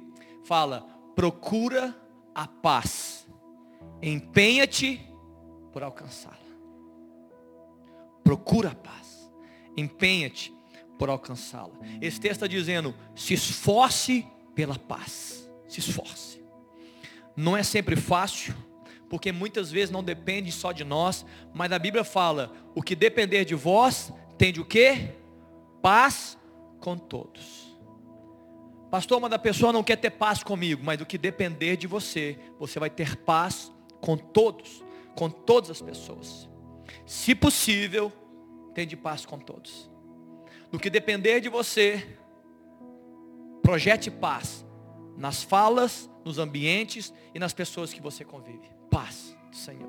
[0.44, 1.96] fala: procura
[2.34, 3.26] a paz,
[4.02, 5.00] empenha-te
[5.72, 6.36] por alcançá-la.
[8.22, 9.32] Procura a paz,
[9.76, 10.54] empenha-te
[10.98, 11.72] por alcançá-la.
[12.00, 16.41] Esse texto está dizendo: se esforce pela paz, se esforce.
[17.36, 18.54] Não é sempre fácil,
[19.08, 23.44] porque muitas vezes não depende só de nós, mas a Bíblia fala: o que depender
[23.44, 25.10] de vós, tende o que?
[25.80, 26.38] Paz
[26.80, 27.72] com todos.
[28.90, 32.38] Pastor, uma da pessoa não quer ter paz comigo, mas o que depender de você,
[32.58, 36.48] você vai ter paz com todos, com todas as pessoas.
[37.06, 38.12] Se possível,
[38.74, 39.90] tende paz com todos.
[40.70, 42.18] No que depender de você,
[43.62, 44.64] projete paz
[45.16, 48.70] nas falas, nos ambientes e nas pessoas que você convive.
[48.90, 49.88] Paz do Senhor.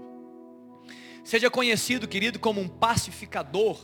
[1.23, 3.77] Seja conhecido, querido, como um pacificador.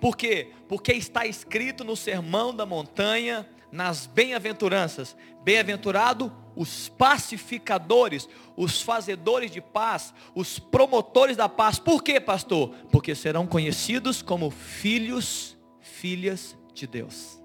[0.00, 0.52] Por quê?
[0.68, 5.16] Porque está escrito no sermão da montanha, nas bem-aventuranças.
[5.42, 11.78] Bem-aventurado os pacificadores, os fazedores de paz, os promotores da paz.
[11.78, 12.74] Por quê, pastor?
[12.90, 17.40] Porque serão conhecidos como filhos, filhas de Deus.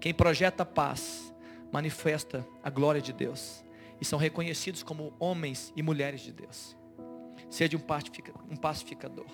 [0.00, 1.29] Quem projeta paz,
[1.72, 3.64] manifesta a glória de Deus
[4.00, 6.76] e são reconhecidos como homens e mulheres de Deus.
[7.48, 9.26] Seja um pacificador.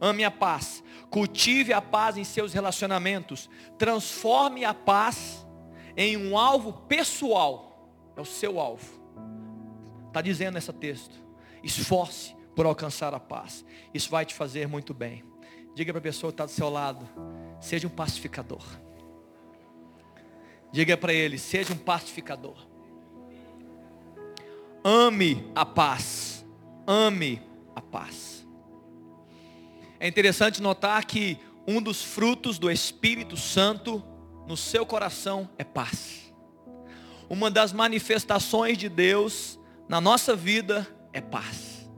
[0.00, 5.46] Ame a paz, cultive a paz em seus relacionamentos, transforme a paz
[5.96, 8.98] em um alvo pessoal, é o seu alvo.
[10.08, 11.14] Está dizendo nesse texto.
[11.62, 13.64] Esforce por alcançar a paz.
[13.92, 15.24] Isso vai te fazer muito bem.
[15.74, 17.08] Diga para a pessoa que está do seu lado,
[17.60, 18.64] seja um pacificador.
[20.72, 22.66] Diga para ele: seja um pacificador.
[24.84, 26.46] Ame a paz.
[26.86, 27.42] Ame
[27.74, 28.46] a paz.
[30.00, 34.02] É interessante notar que um dos frutos do Espírito Santo
[34.46, 36.32] no seu coração é paz.
[37.28, 41.88] Uma das manifestações de Deus na nossa vida é paz.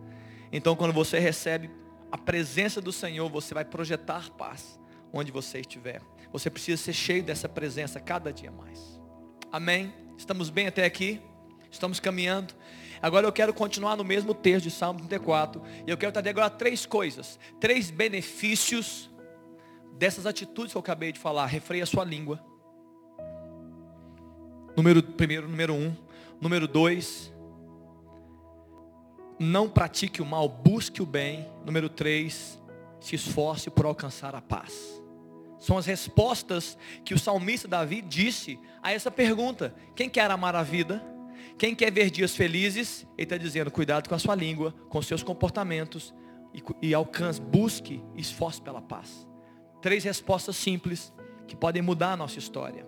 [0.53, 1.71] Então, quando você recebe
[2.11, 4.81] a presença do Senhor, você vai projetar paz
[5.13, 6.03] onde você estiver.
[6.33, 9.01] Você precisa ser cheio dessa presença cada dia mais.
[9.51, 9.93] Amém?
[10.17, 11.21] Estamos bem até aqui?
[11.71, 12.55] Estamos caminhando.
[13.03, 15.63] Agora eu quero continuar no mesmo texto de Salmo 34.
[15.87, 17.39] E eu quero trazer agora três coisas.
[17.59, 19.11] Três benefícios
[19.97, 21.47] dessas atitudes que eu acabei de falar.
[21.47, 22.41] Refreia a sua língua.
[24.77, 25.97] Número primeiro, número um.
[26.41, 27.33] Número dois.
[29.39, 31.49] Não pratique o mal, busque o bem.
[31.65, 32.61] Número três.
[33.01, 35.00] Se esforce por alcançar a paz.
[35.61, 40.63] São as respostas que o salmista Davi disse a essa pergunta: quem quer amar a
[40.63, 41.05] vida?
[41.59, 43.07] Quem quer ver dias felizes?
[43.17, 46.15] Ele está dizendo: cuidado com a sua língua, com seus comportamentos
[46.55, 49.29] e, e alcance, busque, esforce pela paz.
[49.83, 51.13] Três respostas simples
[51.47, 52.87] que podem mudar a nossa história.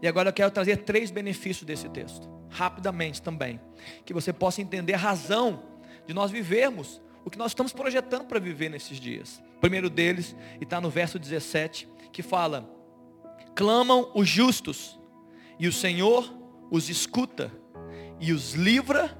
[0.00, 3.60] E agora eu quero trazer três benefícios desse texto, rapidamente também,
[4.04, 5.62] que você possa entender a razão
[6.06, 9.42] de nós vivermos o que nós estamos projetando para viver nesses dias.
[9.60, 12.68] Primeiro deles, e está no verso 17, que fala:
[13.54, 14.98] clamam os justos,
[15.58, 16.32] e o Senhor
[16.70, 17.52] os escuta
[18.20, 19.16] e os livra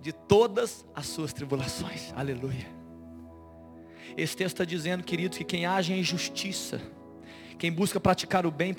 [0.00, 2.12] de todas as suas tribulações.
[2.14, 2.66] Aleluia.
[4.16, 6.80] Esse texto está dizendo, queridos, que quem age em justiça,
[7.58, 8.74] quem busca praticar o bem,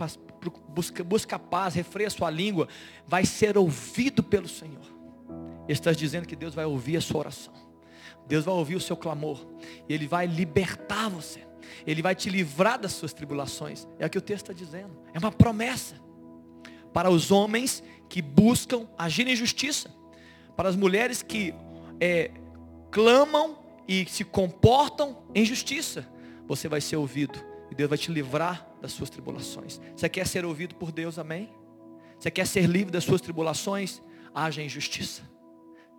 [0.69, 2.67] busca, busca paz, refreia sua língua,
[3.07, 4.83] vai ser ouvido pelo Senhor.
[5.63, 7.70] Ele está dizendo que Deus vai ouvir a sua oração.
[8.27, 9.45] Deus vai ouvir o seu clamor.
[9.87, 11.41] E Ele vai libertar você.
[11.85, 13.87] Ele vai te livrar das suas tribulações.
[13.99, 14.97] É o que o texto está dizendo.
[15.13, 15.95] É uma promessa
[16.93, 19.89] para os homens que buscam agir em justiça,
[20.55, 21.53] para as mulheres que
[21.99, 22.31] é,
[22.91, 23.57] clamam
[23.87, 26.07] e se comportam em justiça.
[26.47, 27.39] Você vai ser ouvido
[27.71, 29.79] e Deus vai te livrar das suas tribulações.
[29.95, 31.49] Você quer ser ouvido por Deus, amém?
[32.19, 34.01] Você quer ser livre das suas tribulações?
[34.33, 35.23] Haja em justiça.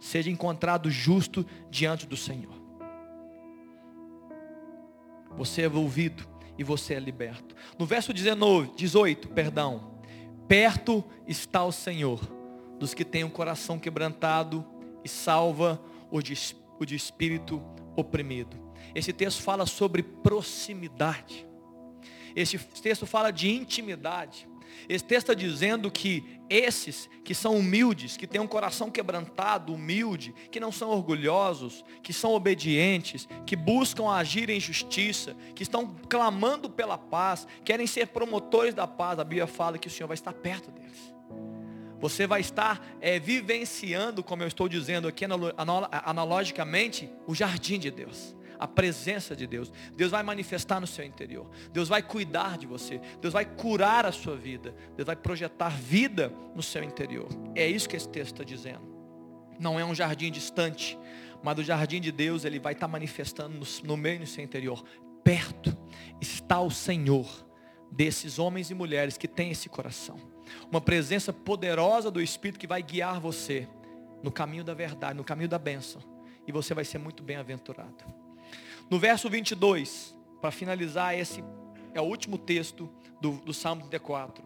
[0.02, 2.52] Seja encontrado justo diante do Senhor.
[5.36, 7.54] Você é ouvido e você é liberto.
[7.78, 9.92] No verso 19, 18, perdão.
[10.48, 12.20] Perto está o Senhor
[12.80, 14.66] dos que têm o coração quebrantado
[15.04, 16.34] e salva o de,
[16.80, 17.62] o de espírito
[17.94, 18.56] oprimido.
[18.96, 21.46] Esse texto fala sobre proximidade.
[22.34, 24.48] Esse texto fala de intimidade.
[24.88, 30.34] Esse texto está dizendo que esses que são humildes, que têm um coração quebrantado, humilde,
[30.50, 36.68] que não são orgulhosos, que são obedientes, que buscam agir em justiça, que estão clamando
[36.68, 40.32] pela paz, querem ser promotores da paz, a Bíblia fala que o Senhor vai estar
[40.32, 41.12] perto deles.
[42.00, 45.24] Você vai estar é, vivenciando, como eu estou dizendo aqui
[46.04, 49.72] analogicamente, o jardim de Deus a presença de Deus.
[49.96, 51.50] Deus vai manifestar no seu interior.
[51.72, 53.00] Deus vai cuidar de você.
[53.20, 54.72] Deus vai curar a sua vida.
[54.94, 57.26] Deus vai projetar vida no seu interior.
[57.56, 58.82] É isso que esse texto está dizendo.
[59.58, 60.96] Não é um jardim distante,
[61.42, 64.84] mas o jardim de Deus ele vai estar manifestando no, no meio do seu interior.
[65.24, 65.76] Perto
[66.20, 67.26] está o Senhor
[67.90, 70.20] desses homens e mulheres que têm esse coração.
[70.70, 73.66] Uma presença poderosa do Espírito que vai guiar você
[74.22, 76.00] no caminho da verdade, no caminho da bênção.
[76.46, 78.21] E você vai ser muito bem-aventurado.
[78.92, 81.42] No verso 22, para finalizar, esse
[81.94, 82.90] é o último texto
[83.22, 84.44] do, do Salmo 34.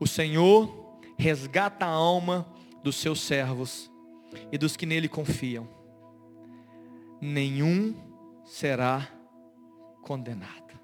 [0.00, 2.44] O Senhor resgata a alma
[2.82, 3.88] dos seus servos
[4.50, 5.68] e dos que nele confiam.
[7.20, 7.94] Nenhum
[8.44, 9.08] será
[10.02, 10.76] condenado.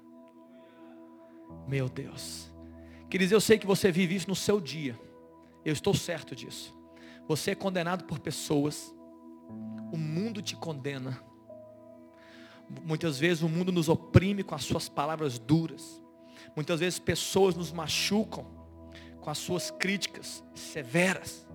[1.67, 2.49] Meu Deus.
[3.09, 4.97] Queridos, eu sei que você vive isso no seu dia.
[5.65, 6.73] Eu estou certo disso.
[7.27, 8.95] Você é condenado por pessoas.
[9.91, 11.21] O mundo te condena.
[12.83, 16.01] Muitas vezes o mundo nos oprime com as suas palavras duras.
[16.55, 18.45] Muitas vezes pessoas nos machucam
[19.19, 21.47] com as suas críticas severas.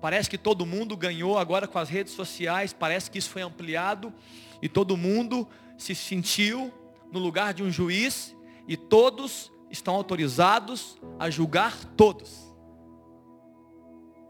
[0.00, 4.12] Parece que todo mundo ganhou agora com as redes sociais, parece que isso foi ampliado
[4.60, 6.72] e todo mundo se sentiu
[7.10, 8.36] no lugar de um juiz
[8.68, 12.52] e todos estão autorizados a julgar todos.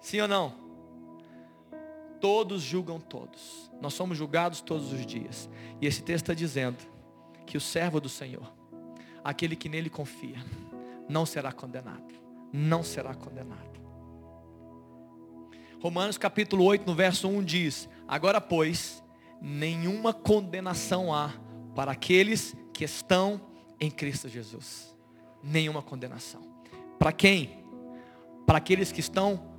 [0.00, 0.63] Sim ou não?
[2.24, 3.70] Todos julgam todos.
[3.82, 5.46] Nós somos julgados todos os dias.
[5.78, 6.78] E esse texto está dizendo
[7.44, 8.50] que o servo do Senhor,
[9.22, 10.42] aquele que nele confia,
[11.06, 12.14] não será condenado.
[12.50, 13.78] Não será condenado.
[15.82, 19.04] Romanos capítulo 8, no verso 1 diz: Agora, pois,
[19.38, 21.30] nenhuma condenação há
[21.74, 23.38] para aqueles que estão
[23.78, 24.96] em Cristo Jesus.
[25.42, 26.40] Nenhuma condenação.
[26.98, 27.66] Para quem?
[28.46, 29.52] Para aqueles que estão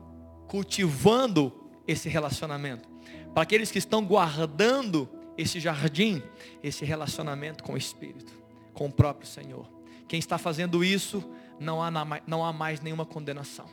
[0.47, 2.88] cultivando esse relacionamento.
[3.34, 6.24] Para aqueles que estão guardando esse jardim,
[6.63, 8.34] esse relacionamento com o Espírito,
[8.74, 9.67] com o próprio Senhor.
[10.08, 11.24] Quem está fazendo isso,
[11.60, 11.91] não há,
[12.26, 13.65] não há mais nenhuma condenação.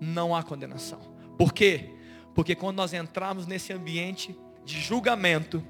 [0.00, 1.00] Não há condenação.
[1.36, 1.90] Por quê?
[2.34, 5.64] Porque quando nós entrarmos nesse ambiente de julgamento,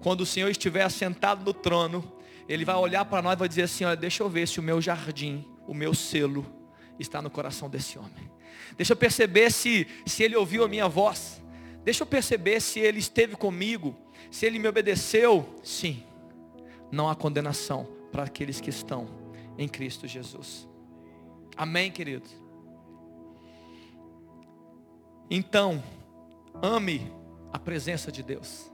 [0.00, 2.04] quando o Senhor estiver assentado no trono,
[2.48, 4.62] Ele vai olhar para nós e vai dizer assim, olha, deixa eu ver se o
[4.62, 6.46] meu jardim, o meu selo,
[6.98, 8.30] está no coração desse homem.
[8.76, 11.42] Deixa eu perceber se, se ele ouviu a minha voz.
[11.84, 13.96] Deixa eu perceber se ele esteve comigo.
[14.30, 15.46] Se ele me obedeceu.
[15.62, 16.02] Sim.
[16.90, 19.08] Não há condenação para aqueles que estão
[19.58, 20.68] em Cristo Jesus.
[21.56, 22.30] Amém, queridos?
[25.30, 25.82] Então,
[26.62, 27.10] ame
[27.52, 28.70] a presença de Deus.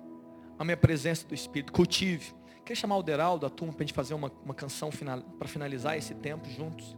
[0.58, 1.72] Ame a presença do Espírito.
[1.72, 2.34] Cultive.
[2.64, 5.48] Quer chamar o Deraldo, a turma, para a gente fazer uma, uma canção final, para
[5.48, 6.96] finalizar esse tempo juntos?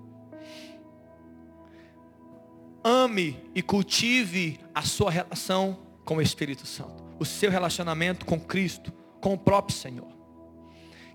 [2.84, 8.92] Ame e cultive a sua relação com o Espírito Santo, o seu relacionamento com Cristo,
[9.20, 10.12] com o próprio Senhor.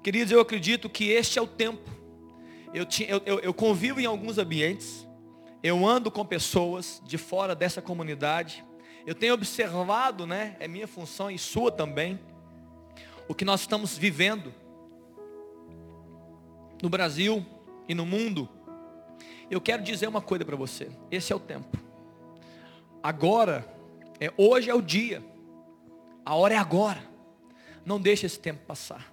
[0.01, 1.87] Queridos, eu acredito que este é o tempo.
[2.73, 2.87] Eu,
[3.25, 5.07] eu, eu convivo em alguns ambientes,
[5.61, 8.65] eu ando com pessoas de fora dessa comunidade,
[9.05, 12.19] eu tenho observado, né, é minha função e sua também,
[13.27, 14.53] o que nós estamos vivendo
[16.81, 17.45] no Brasil
[17.87, 18.47] e no mundo
[19.49, 20.91] eu quero dizer uma coisa para você.
[21.09, 21.77] Esse é o tempo.
[23.01, 23.67] Agora,
[24.19, 25.23] é, hoje é o dia.
[26.23, 27.03] A hora é agora.
[27.83, 29.11] Não deixe esse tempo passar.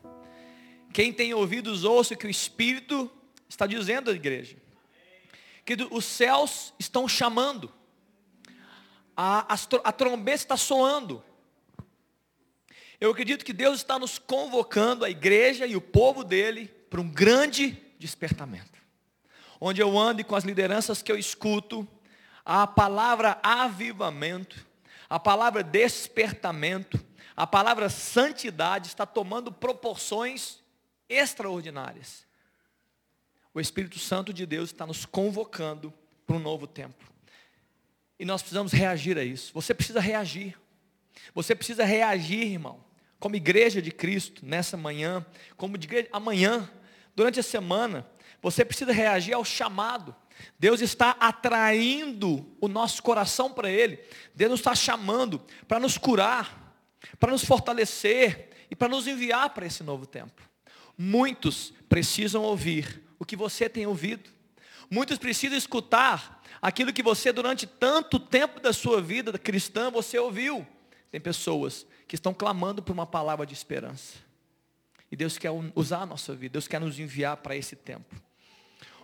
[0.92, 3.10] Quem tem ouvidos, ouça o que o Espírito
[3.48, 4.56] está dizendo à igreja.
[5.64, 7.72] Que os céus estão chamando.
[9.16, 11.24] A, a, a trombeta está soando.
[13.00, 17.08] Eu acredito que Deus está nos convocando, a igreja e o povo dele, para um
[17.08, 18.76] grande despertamento
[19.60, 21.86] onde eu ando e com as lideranças que eu escuto,
[22.44, 24.66] a palavra avivamento,
[25.08, 27.04] a palavra despertamento,
[27.36, 30.60] a palavra santidade está tomando proporções
[31.08, 32.26] extraordinárias.
[33.52, 35.92] O Espírito Santo de Deus está nos convocando
[36.26, 37.04] para um novo tempo.
[38.18, 39.52] E nós precisamos reagir a isso.
[39.54, 40.58] Você precisa reagir.
[41.34, 42.84] Você precisa reagir, irmão.
[43.18, 45.24] Como igreja de Cristo, nessa manhã,
[45.56, 46.70] como de igreja, amanhã,
[47.14, 48.06] durante a semana,
[48.46, 50.14] você precisa reagir ao chamado.
[50.56, 53.98] Deus está atraindo o nosso coração para Ele.
[54.36, 56.78] Deus nos está chamando para nos curar,
[57.18, 60.40] para nos fortalecer e para nos enviar para esse novo tempo.
[60.96, 64.30] Muitos precisam ouvir o que você tem ouvido.
[64.88, 70.64] Muitos precisam escutar aquilo que você durante tanto tempo da sua vida cristã você ouviu.
[71.10, 74.18] Tem pessoas que estão clamando por uma palavra de esperança.
[75.10, 78.24] E Deus quer usar a nossa vida, Deus quer nos enviar para esse tempo.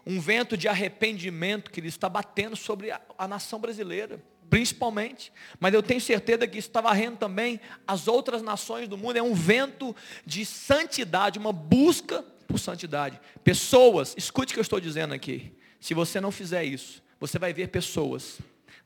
[0.06, 5.32] Um vento de arrependimento que está batendo sobre a, a nação brasileira, principalmente.
[5.58, 9.16] Mas eu tenho certeza que isso está varrendo também as outras nações do mundo.
[9.16, 9.94] É um vento
[10.26, 13.20] de santidade, uma busca por santidade.
[13.42, 15.52] Pessoas, escute o que eu estou dizendo aqui.
[15.80, 18.38] Se você não fizer isso, você vai ver pessoas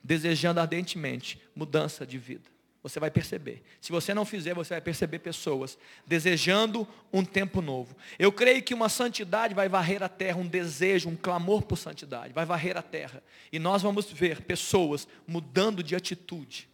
[0.02, 2.55] desejando ardentemente mudança de vida.
[2.86, 3.64] Você vai perceber.
[3.80, 5.76] Se você não fizer, você vai perceber pessoas
[6.06, 7.96] desejando um tempo novo.
[8.16, 12.32] Eu creio que uma santidade vai varrer a terra, um desejo, um clamor por santidade,
[12.32, 13.20] vai varrer a terra.
[13.50, 16.68] E nós vamos ver pessoas mudando de atitude.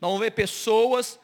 [0.00, 1.16] Nós vamos ver pessoas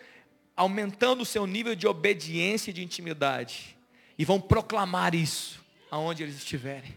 [0.55, 3.77] aumentando o seu nível de obediência e de intimidade.
[4.17, 5.61] E vão proclamar isso
[5.91, 6.97] aonde eles estiverem,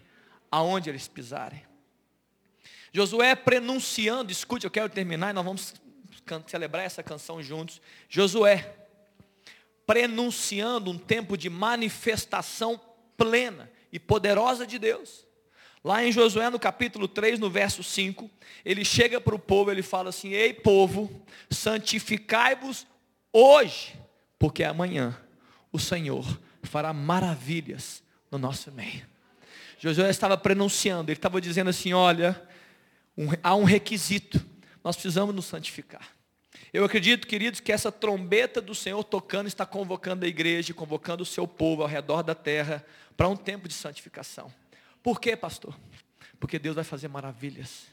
[0.52, 1.64] aonde eles pisarem.
[2.94, 5.74] Josué prenunciando, escute, eu quero terminar e nós vamos
[6.48, 7.82] celebrar essa canção juntos.
[8.10, 8.76] Josué,
[9.86, 12.80] prenunciando um tempo de manifestação
[13.18, 15.26] plena e poderosa de Deus.
[15.84, 18.30] Lá em Josué, no capítulo 3, no verso 5,
[18.66, 22.88] ele chega para o povo, ele fala assim: Ei povo, santificai-vos
[23.32, 23.96] hoje,
[24.40, 25.16] porque amanhã
[25.72, 26.26] o Senhor
[26.64, 29.06] fará maravilhas no nosso meio.
[29.78, 32.42] Josué estava prenunciando, ele estava dizendo assim: Olha,
[33.16, 34.44] um, há um requisito,
[34.84, 36.15] nós precisamos nos santificar.
[36.74, 41.26] Eu acredito, queridos, que essa trombeta do Senhor tocando está convocando a igreja, convocando o
[41.26, 42.86] seu povo ao redor da terra
[43.16, 44.52] para um tempo de santificação.
[45.02, 45.78] Por quê, pastor?
[46.40, 47.88] Porque Deus vai fazer maravilhas.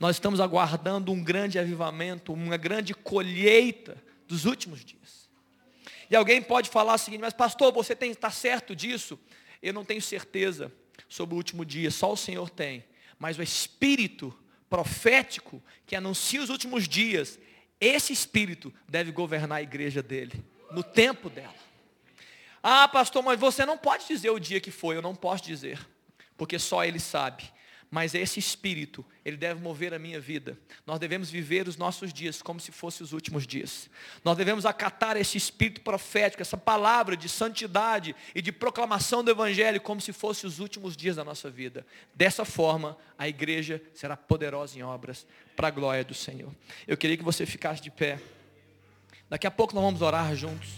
[0.00, 3.96] Nós estamos aguardando um grande avivamento, uma grande colheita
[4.26, 5.28] dos últimos dias.
[6.10, 9.18] E alguém pode falar o seguinte, mas pastor, você está certo disso?
[9.62, 10.72] Eu não tenho certeza
[11.08, 12.84] sobre o último dia, só o Senhor tem.
[13.18, 14.34] Mas o Espírito
[14.70, 17.38] profético que anuncia os últimos dias,
[17.80, 21.54] esse espírito deve governar a igreja dele, no tempo dela.
[22.62, 25.78] Ah, pastor, mas você não pode dizer o dia que foi, eu não posso dizer,
[26.36, 27.44] porque só ele sabe.
[27.90, 30.58] Mas esse espírito, ele deve mover a minha vida.
[30.84, 33.88] Nós devemos viver os nossos dias como se fossem os últimos dias.
[34.22, 39.80] Nós devemos acatar esse espírito profético, essa palavra de santidade e de proclamação do evangelho
[39.80, 41.86] como se fossem os últimos dias da nossa vida.
[42.14, 45.26] Dessa forma, a igreja será poderosa em obras
[45.56, 46.54] para a glória do Senhor.
[46.86, 48.20] Eu queria que você ficasse de pé.
[49.30, 50.68] Daqui a pouco nós vamos orar juntos.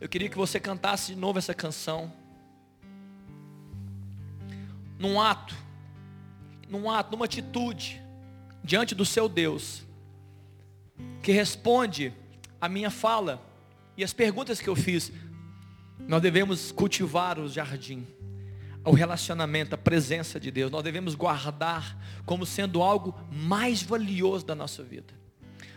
[0.00, 2.21] Eu queria que você cantasse de novo essa canção
[5.02, 5.52] num ato,
[6.68, 8.00] num ato, numa atitude,
[8.62, 9.82] diante do seu Deus,
[11.20, 12.14] que responde
[12.60, 13.44] a minha fala
[13.96, 15.10] e as perguntas que eu fiz,
[16.06, 18.06] nós devemos cultivar o jardim,
[18.84, 24.54] o relacionamento, a presença de Deus, nós devemos guardar como sendo algo mais valioso da
[24.54, 25.12] nossa vida.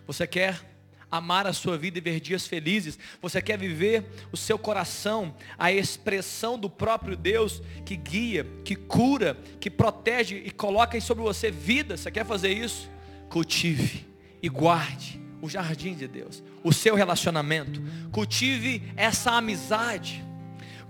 [0.05, 0.74] Você quer
[1.18, 5.72] amar a sua vida e ver dias felizes, você quer viver o seu coração, a
[5.72, 11.97] expressão do próprio Deus que guia, que cura, que protege e coloca sobre você vida,
[11.97, 12.89] você quer fazer isso?
[13.30, 14.05] Cultive
[14.41, 20.24] e guarde o jardim de Deus, o seu relacionamento, cultive essa amizade,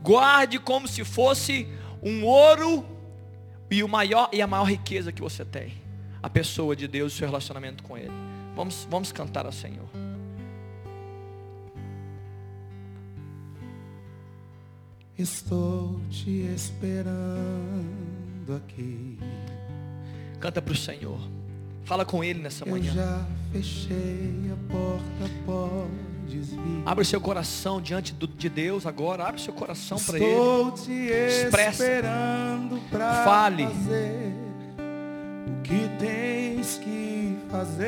[0.02, 1.68] guarde como se fosse
[2.02, 2.86] um ouro
[3.70, 5.74] e, o maior, e a maior riqueza que você tem,
[6.22, 8.12] a pessoa de Deus e o seu relacionamento com Ele.
[8.56, 10.05] Vamos, vamos cantar ao Senhor.
[15.18, 17.08] Estou te esperando
[18.58, 19.18] aqui.
[20.42, 21.18] Canta para o Senhor.
[21.86, 22.90] Fala com Ele nessa manhã.
[22.92, 26.84] Eu já fechei a porta, podes vir.
[26.86, 29.26] Abre seu coração diante do, de Deus agora.
[29.26, 30.26] Abre seu coração para Ele.
[30.26, 31.84] Estou te Expressa.
[31.84, 33.68] esperando para Fale.
[33.68, 34.34] fazer
[35.48, 37.86] o que tens que fazer.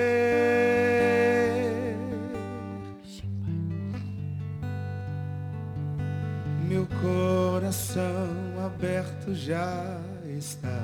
[6.67, 8.27] Meu coração
[8.65, 9.97] aberto já
[10.37, 10.83] está.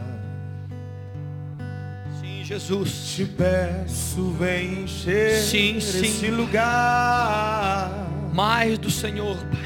[2.21, 3.13] Sim, Jesus.
[3.13, 6.05] Te peço, vem encher sim, sim.
[6.05, 7.91] esse lugar.
[8.33, 9.61] Mais do Senhor, Pai.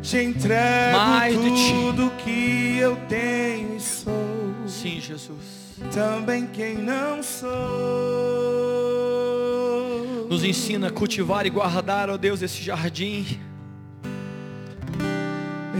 [0.00, 4.54] Te entrego Mais tudo que eu tenho e sou.
[4.68, 5.72] Sim, Jesus.
[5.92, 7.50] Também quem não sou.
[10.30, 13.40] Nos ensina a cultivar e guardar, ó Deus, esse jardim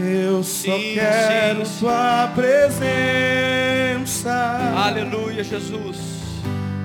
[0.03, 2.83] eu só sim, quero sim, tua presença.
[4.75, 5.97] Aleluia, Jesus.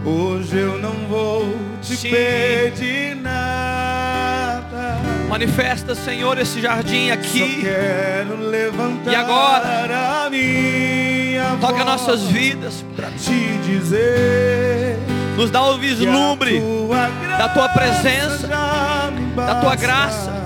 [0.05, 1.53] Hoje eu não vou
[1.83, 4.99] te pedir nada.
[5.29, 7.39] Manifesta, Senhor, esse jardim aqui.
[7.41, 14.97] Só quero levantar e agora, a minha toca nossas vidas para te dizer.
[15.37, 16.63] Nos dá o um vislumbre
[17.39, 18.49] da tua presença,
[19.37, 20.38] da tua graça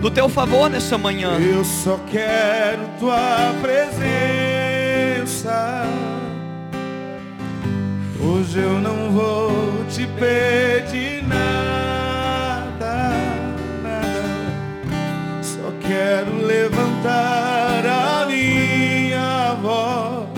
[0.00, 1.38] do teu favor nessa manhã.
[1.38, 3.90] Eu só quero tua presença.
[8.22, 13.10] Hoje eu não vou te pedir nada,
[13.82, 15.42] nada.
[15.42, 20.28] Só quero levantar a minha voz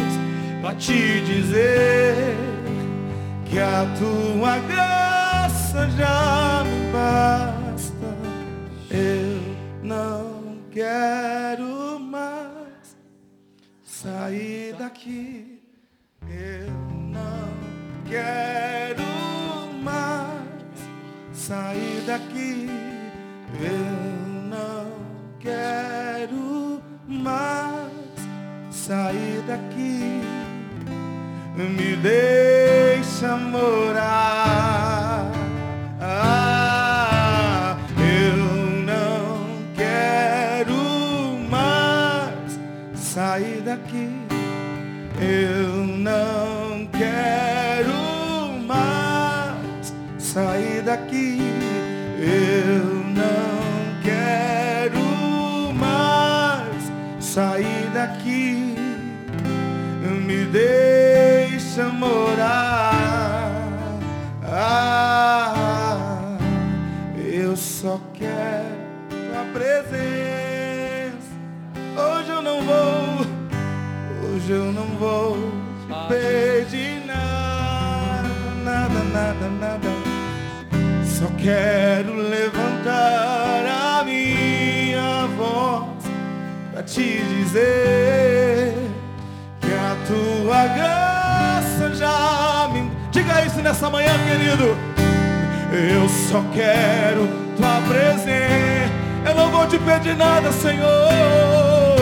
[0.60, 2.36] para te dizer
[3.44, 8.16] que a tua graça já me basta.
[8.90, 9.31] Eu
[10.72, 12.96] quero mais
[13.84, 15.62] sair daqui.
[16.26, 16.70] Eu
[17.10, 17.52] não
[18.08, 19.02] quero
[19.82, 20.48] mais
[21.32, 22.68] sair daqui.
[23.60, 24.92] Eu não
[25.38, 27.92] quero mais
[28.70, 30.22] sair daqui.
[31.54, 35.30] Me deixa morar.
[36.00, 36.51] Ah,
[43.12, 44.08] sair daqui.
[45.20, 47.92] Eu não quero
[48.66, 51.31] mais sair daqui.
[100.02, 101.96] Pedir nada, Senhor.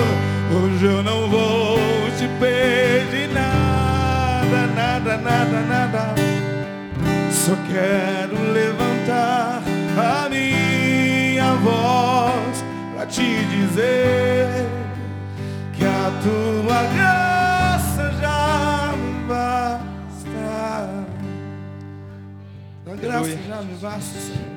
[0.51, 1.79] Hoje eu não vou
[2.17, 6.15] te pedir nada, nada, nada, nada.
[7.31, 9.63] Só quero levantar
[9.99, 14.67] a minha voz para te dizer
[15.75, 19.85] que a tua graça já me basta.
[22.85, 24.51] Tua graça já me basta, Senhor.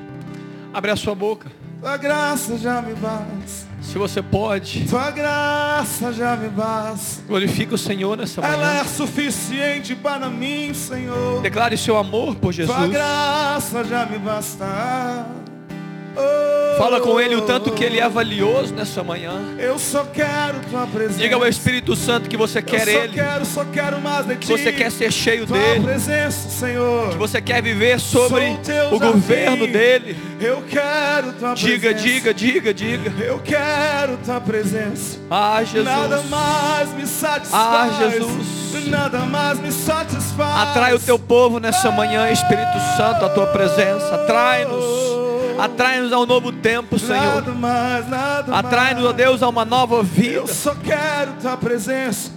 [0.72, 1.63] Abre a sua boca.
[1.84, 3.66] Tua graça já me basta.
[3.82, 7.22] Se você pode, Tua graça já me basta.
[7.28, 8.80] glorifique o Senhor nessa Ela manhã.
[8.80, 11.42] é suficiente para mim, Senhor.
[11.42, 12.74] Declare seu amor por Jesus.
[12.74, 14.64] Tua graça já me basta.
[16.78, 19.32] Fala com Ele o tanto que Ele é valioso nessa manhã.
[19.58, 21.18] Eu só quero tua presença.
[21.18, 23.12] Diga ao Espírito Santo que você quer eu Ele.
[23.14, 24.52] quero, só quero mais de Que ti.
[24.52, 25.84] você quer ser cheio tua dele.
[25.84, 27.10] presença, Senhor.
[27.10, 28.58] Que você quer viver sobre
[28.92, 30.16] o governo dele.
[30.40, 32.04] Eu quero tua Diga, presença.
[32.08, 33.24] diga, diga, diga.
[33.24, 35.18] Eu quero tua presença.
[35.30, 35.84] Ah, Jesus.
[35.84, 37.52] Nada mais me satisfaz.
[37.52, 38.64] Ah, Jesus.
[38.88, 40.68] Nada mais me satisfaz.
[40.68, 44.14] Atrai o teu povo nessa manhã, Espírito Santo, a tua presença.
[44.16, 45.03] Atrai-nos.
[45.58, 47.44] Atrai-nos a um novo tempo, Senhor.
[48.52, 49.12] Atrai-nos, ó.
[49.12, 50.46] Deus, a uma nova Eu vida.
[50.48, 52.30] só quero tua presença.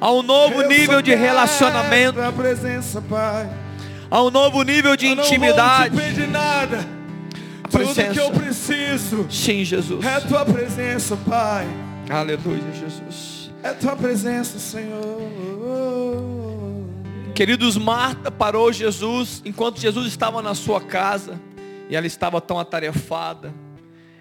[0.00, 2.14] A um novo Eu nível de relacionamento.
[2.14, 3.48] Tua presença, Pai.
[4.10, 5.90] A um novo nível de Eu não intimidade.
[5.94, 6.86] vou te pedir nada.
[7.64, 8.12] A Tudo presença.
[8.12, 10.04] que eu preciso Sim, Jesus.
[10.04, 11.66] é tua presença, Pai.
[12.08, 13.50] Aleluia, Jesus.
[13.62, 15.20] É tua presença, Senhor.
[17.34, 21.38] Queridos, Marta parou Jesus enquanto Jesus estava na sua casa
[21.88, 23.52] e ela estava tão atarefada.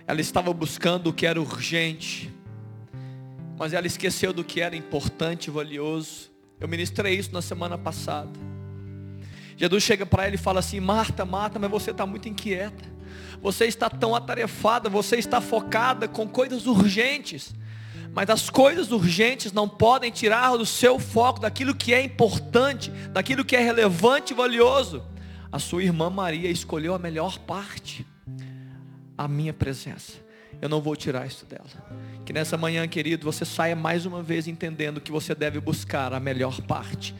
[0.05, 2.33] Ela estava buscando o que era urgente,
[3.59, 6.31] mas ela esqueceu do que era importante e valioso.
[6.59, 8.31] Eu ministrei isso na semana passada.
[9.57, 12.85] Jesus chega para ela e fala assim: Marta, Marta, mas você está muito inquieta.
[13.41, 17.53] Você está tão atarefada, você está focada com coisas urgentes.
[18.13, 23.45] Mas as coisas urgentes não podem tirar do seu foco daquilo que é importante, daquilo
[23.45, 25.03] que é relevante e valioso.
[25.51, 28.05] A sua irmã Maria escolheu a melhor parte,
[29.17, 30.13] a minha presença.
[30.61, 31.65] Eu não vou tirar isso dela.
[32.25, 36.19] Que nessa manhã, querido, você saia mais uma vez entendendo que você deve buscar a
[36.19, 37.15] melhor parte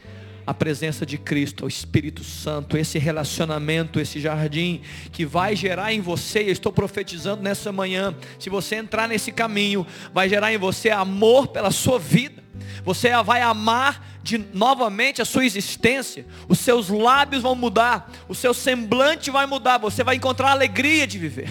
[0.48, 4.80] a presença de Cristo, o Espírito Santo, esse relacionamento, esse jardim
[5.12, 9.86] que vai gerar em você, eu estou profetizando nessa manhã, se você entrar nesse caminho,
[10.10, 12.42] vai gerar em você amor pela sua vida.
[12.82, 16.26] Você vai amar de novamente a sua existência.
[16.48, 21.18] Os seus lábios vão mudar, o seu semblante vai mudar, você vai encontrar alegria de
[21.18, 21.48] viver.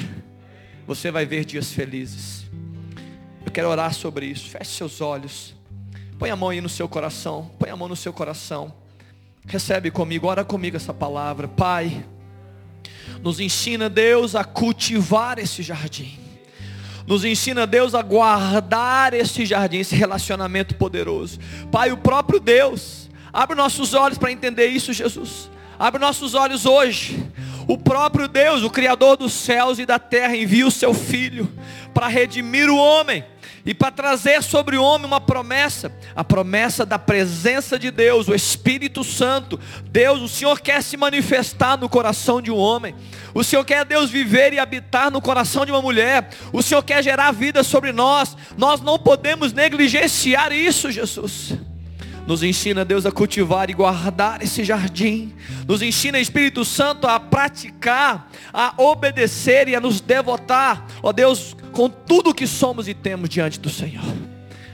[0.86, 2.46] Você vai ver dias felizes.
[3.46, 4.50] Eu quero orar sobre isso.
[4.50, 5.54] Feche seus olhos.
[6.18, 7.52] Põe a mão aí no seu coração.
[7.60, 8.74] Põe a mão no seu coração.
[9.46, 11.48] Recebe comigo, ora comigo essa palavra.
[11.48, 12.06] Pai,
[13.22, 16.27] nos ensina, Deus, a cultivar esse jardim.
[17.08, 21.40] Nos ensina, Deus, a guardar esse jardim, esse relacionamento poderoso.
[21.72, 25.50] Pai, o próprio Deus, abre nossos olhos para entender isso, Jesus.
[25.80, 27.26] Abre nossos olhos hoje.
[27.66, 31.50] O próprio Deus, o Criador dos céus e da terra, envia o seu Filho
[31.94, 33.24] para redimir o homem
[33.68, 38.34] e para trazer sobre o homem uma promessa, a promessa da presença de Deus, o
[38.34, 39.60] Espírito Santo.
[39.92, 42.96] Deus, o Senhor quer se manifestar no coração de um homem.
[43.34, 46.30] O Senhor quer Deus viver e habitar no coração de uma mulher.
[46.54, 48.38] O Senhor quer gerar vida sobre nós.
[48.58, 51.54] Nós não podemos negligenciar isso, Jesus.
[52.26, 55.34] Nos ensina, Deus, a cultivar e guardar esse jardim.
[55.68, 61.88] Nos ensina, Espírito Santo, a praticar, a obedecer e a nos devotar, ó Deus, com
[61.88, 64.04] tudo que somos e temos diante do Senhor.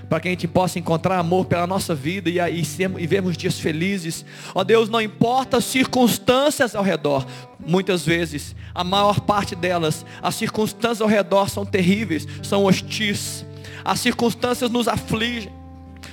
[0.08, 2.64] Para que a gente possa encontrar amor pela nossa vida e, aí,
[2.98, 4.24] e vermos dias felizes.
[4.56, 7.28] Ó Deus, não importa as circunstâncias ao redor.
[7.60, 13.46] Muitas vezes, a maior parte delas, as circunstâncias ao redor são terríveis, são hostis.
[13.84, 15.52] As circunstâncias nos afligem.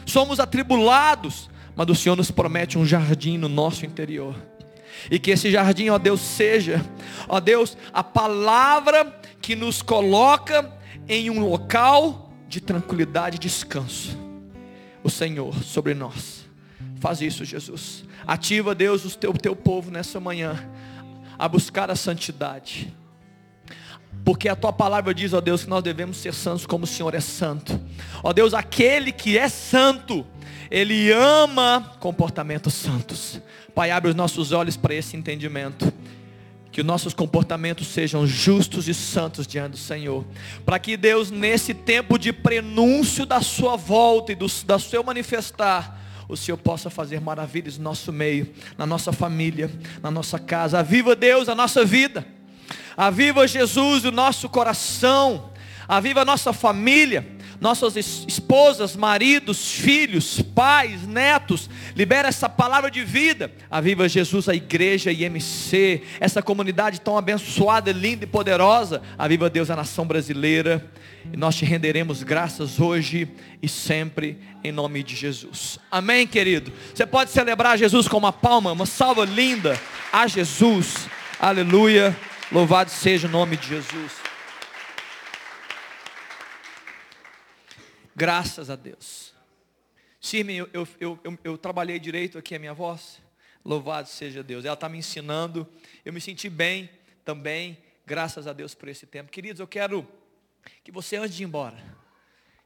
[0.05, 4.35] Somos atribulados, mas o Senhor nos promete um jardim no nosso interior.
[5.09, 6.85] E que esse jardim, ó Deus, seja,
[7.29, 14.17] ó Deus, a palavra que nos coloca em um local de tranquilidade e descanso.
[15.03, 16.45] O Senhor sobre nós.
[17.01, 18.05] Faz isso, Jesus.
[18.27, 20.69] Ativa, Deus, o teu, teu povo nessa manhã
[21.39, 22.95] a buscar a santidade.
[24.25, 27.15] Porque a tua palavra diz, ó Deus, que nós devemos ser santos como o Senhor
[27.15, 27.81] é santo.
[28.23, 30.27] Ó Deus, aquele que é santo,
[30.71, 33.41] ele ama comportamentos santos.
[33.75, 35.91] Pai, abre os nossos olhos para esse entendimento
[36.73, 40.25] que os nossos comportamentos sejam justos e santos diante do Senhor.
[40.65, 45.99] Para que Deus, nesse tempo de prenúncio da sua volta e do, da seu manifestar,
[46.29, 50.79] o Senhor possa fazer maravilhas no nosso meio, na nossa família, na nossa casa.
[50.79, 52.25] Aviva Deus a nossa vida.
[52.97, 55.51] Aviva Jesus o nosso coração.
[55.89, 61.69] Aviva a nossa família nossas esposas, maridos, filhos, pais, netos.
[61.95, 63.53] Libera essa palavra de vida.
[63.71, 69.03] Aviva Jesus, a igreja IMC, essa comunidade tão abençoada, linda e poderosa.
[69.19, 70.91] Aviva Deus a nação brasileira.
[71.31, 73.29] E nós te renderemos graças hoje
[73.63, 75.79] e sempre em nome de Jesus.
[75.91, 76.73] Amém, querido.
[76.95, 79.79] Você pode celebrar Jesus com uma palma, uma salva linda
[80.11, 81.09] a Jesus.
[81.39, 82.17] Aleluia.
[82.51, 84.30] Louvado seja o nome de Jesus.
[88.21, 89.33] Graças a Deus.
[90.21, 93.19] Sirme, eu, eu, eu, eu, trabalhei direito aqui a minha voz.
[93.65, 94.67] Louvado seja Deus.
[94.67, 95.67] Ela está me ensinando.
[96.05, 96.91] Eu me senti bem
[97.25, 97.79] também.
[98.05, 99.33] Graças a Deus por esse tempo.
[99.33, 100.07] Queridos, eu quero
[100.85, 101.83] que você, antes de ir embora,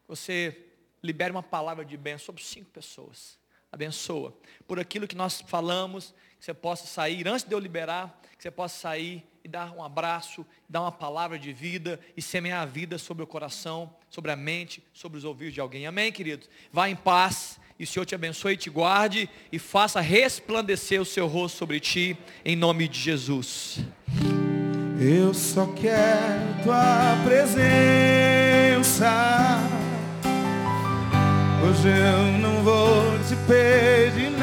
[0.08, 0.60] você
[1.00, 3.38] libere uma palavra de bem sobre cinco pessoas.
[3.70, 4.36] Abençoa.
[4.66, 8.50] Por aquilo que nós falamos, que você possa sair, antes de eu liberar, que você
[8.50, 12.96] possa sair e dar um abraço, dar uma palavra de vida e semear a vida
[12.96, 15.86] sobre o coração, sobre a mente, sobre os ouvidos de alguém.
[15.86, 16.48] Amém, queridos?
[16.72, 21.04] Vá em paz e o Senhor te abençoe e te guarde e faça resplandecer o
[21.04, 23.80] seu rosto sobre ti, em nome de Jesus.
[24.98, 29.10] Eu só quero tua presença.
[31.62, 34.33] Hoje eu não vou te pedir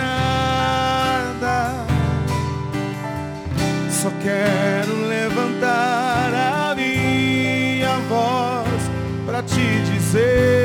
[4.01, 8.89] Só quero levantar a minha voz
[9.27, 10.60] para te dizer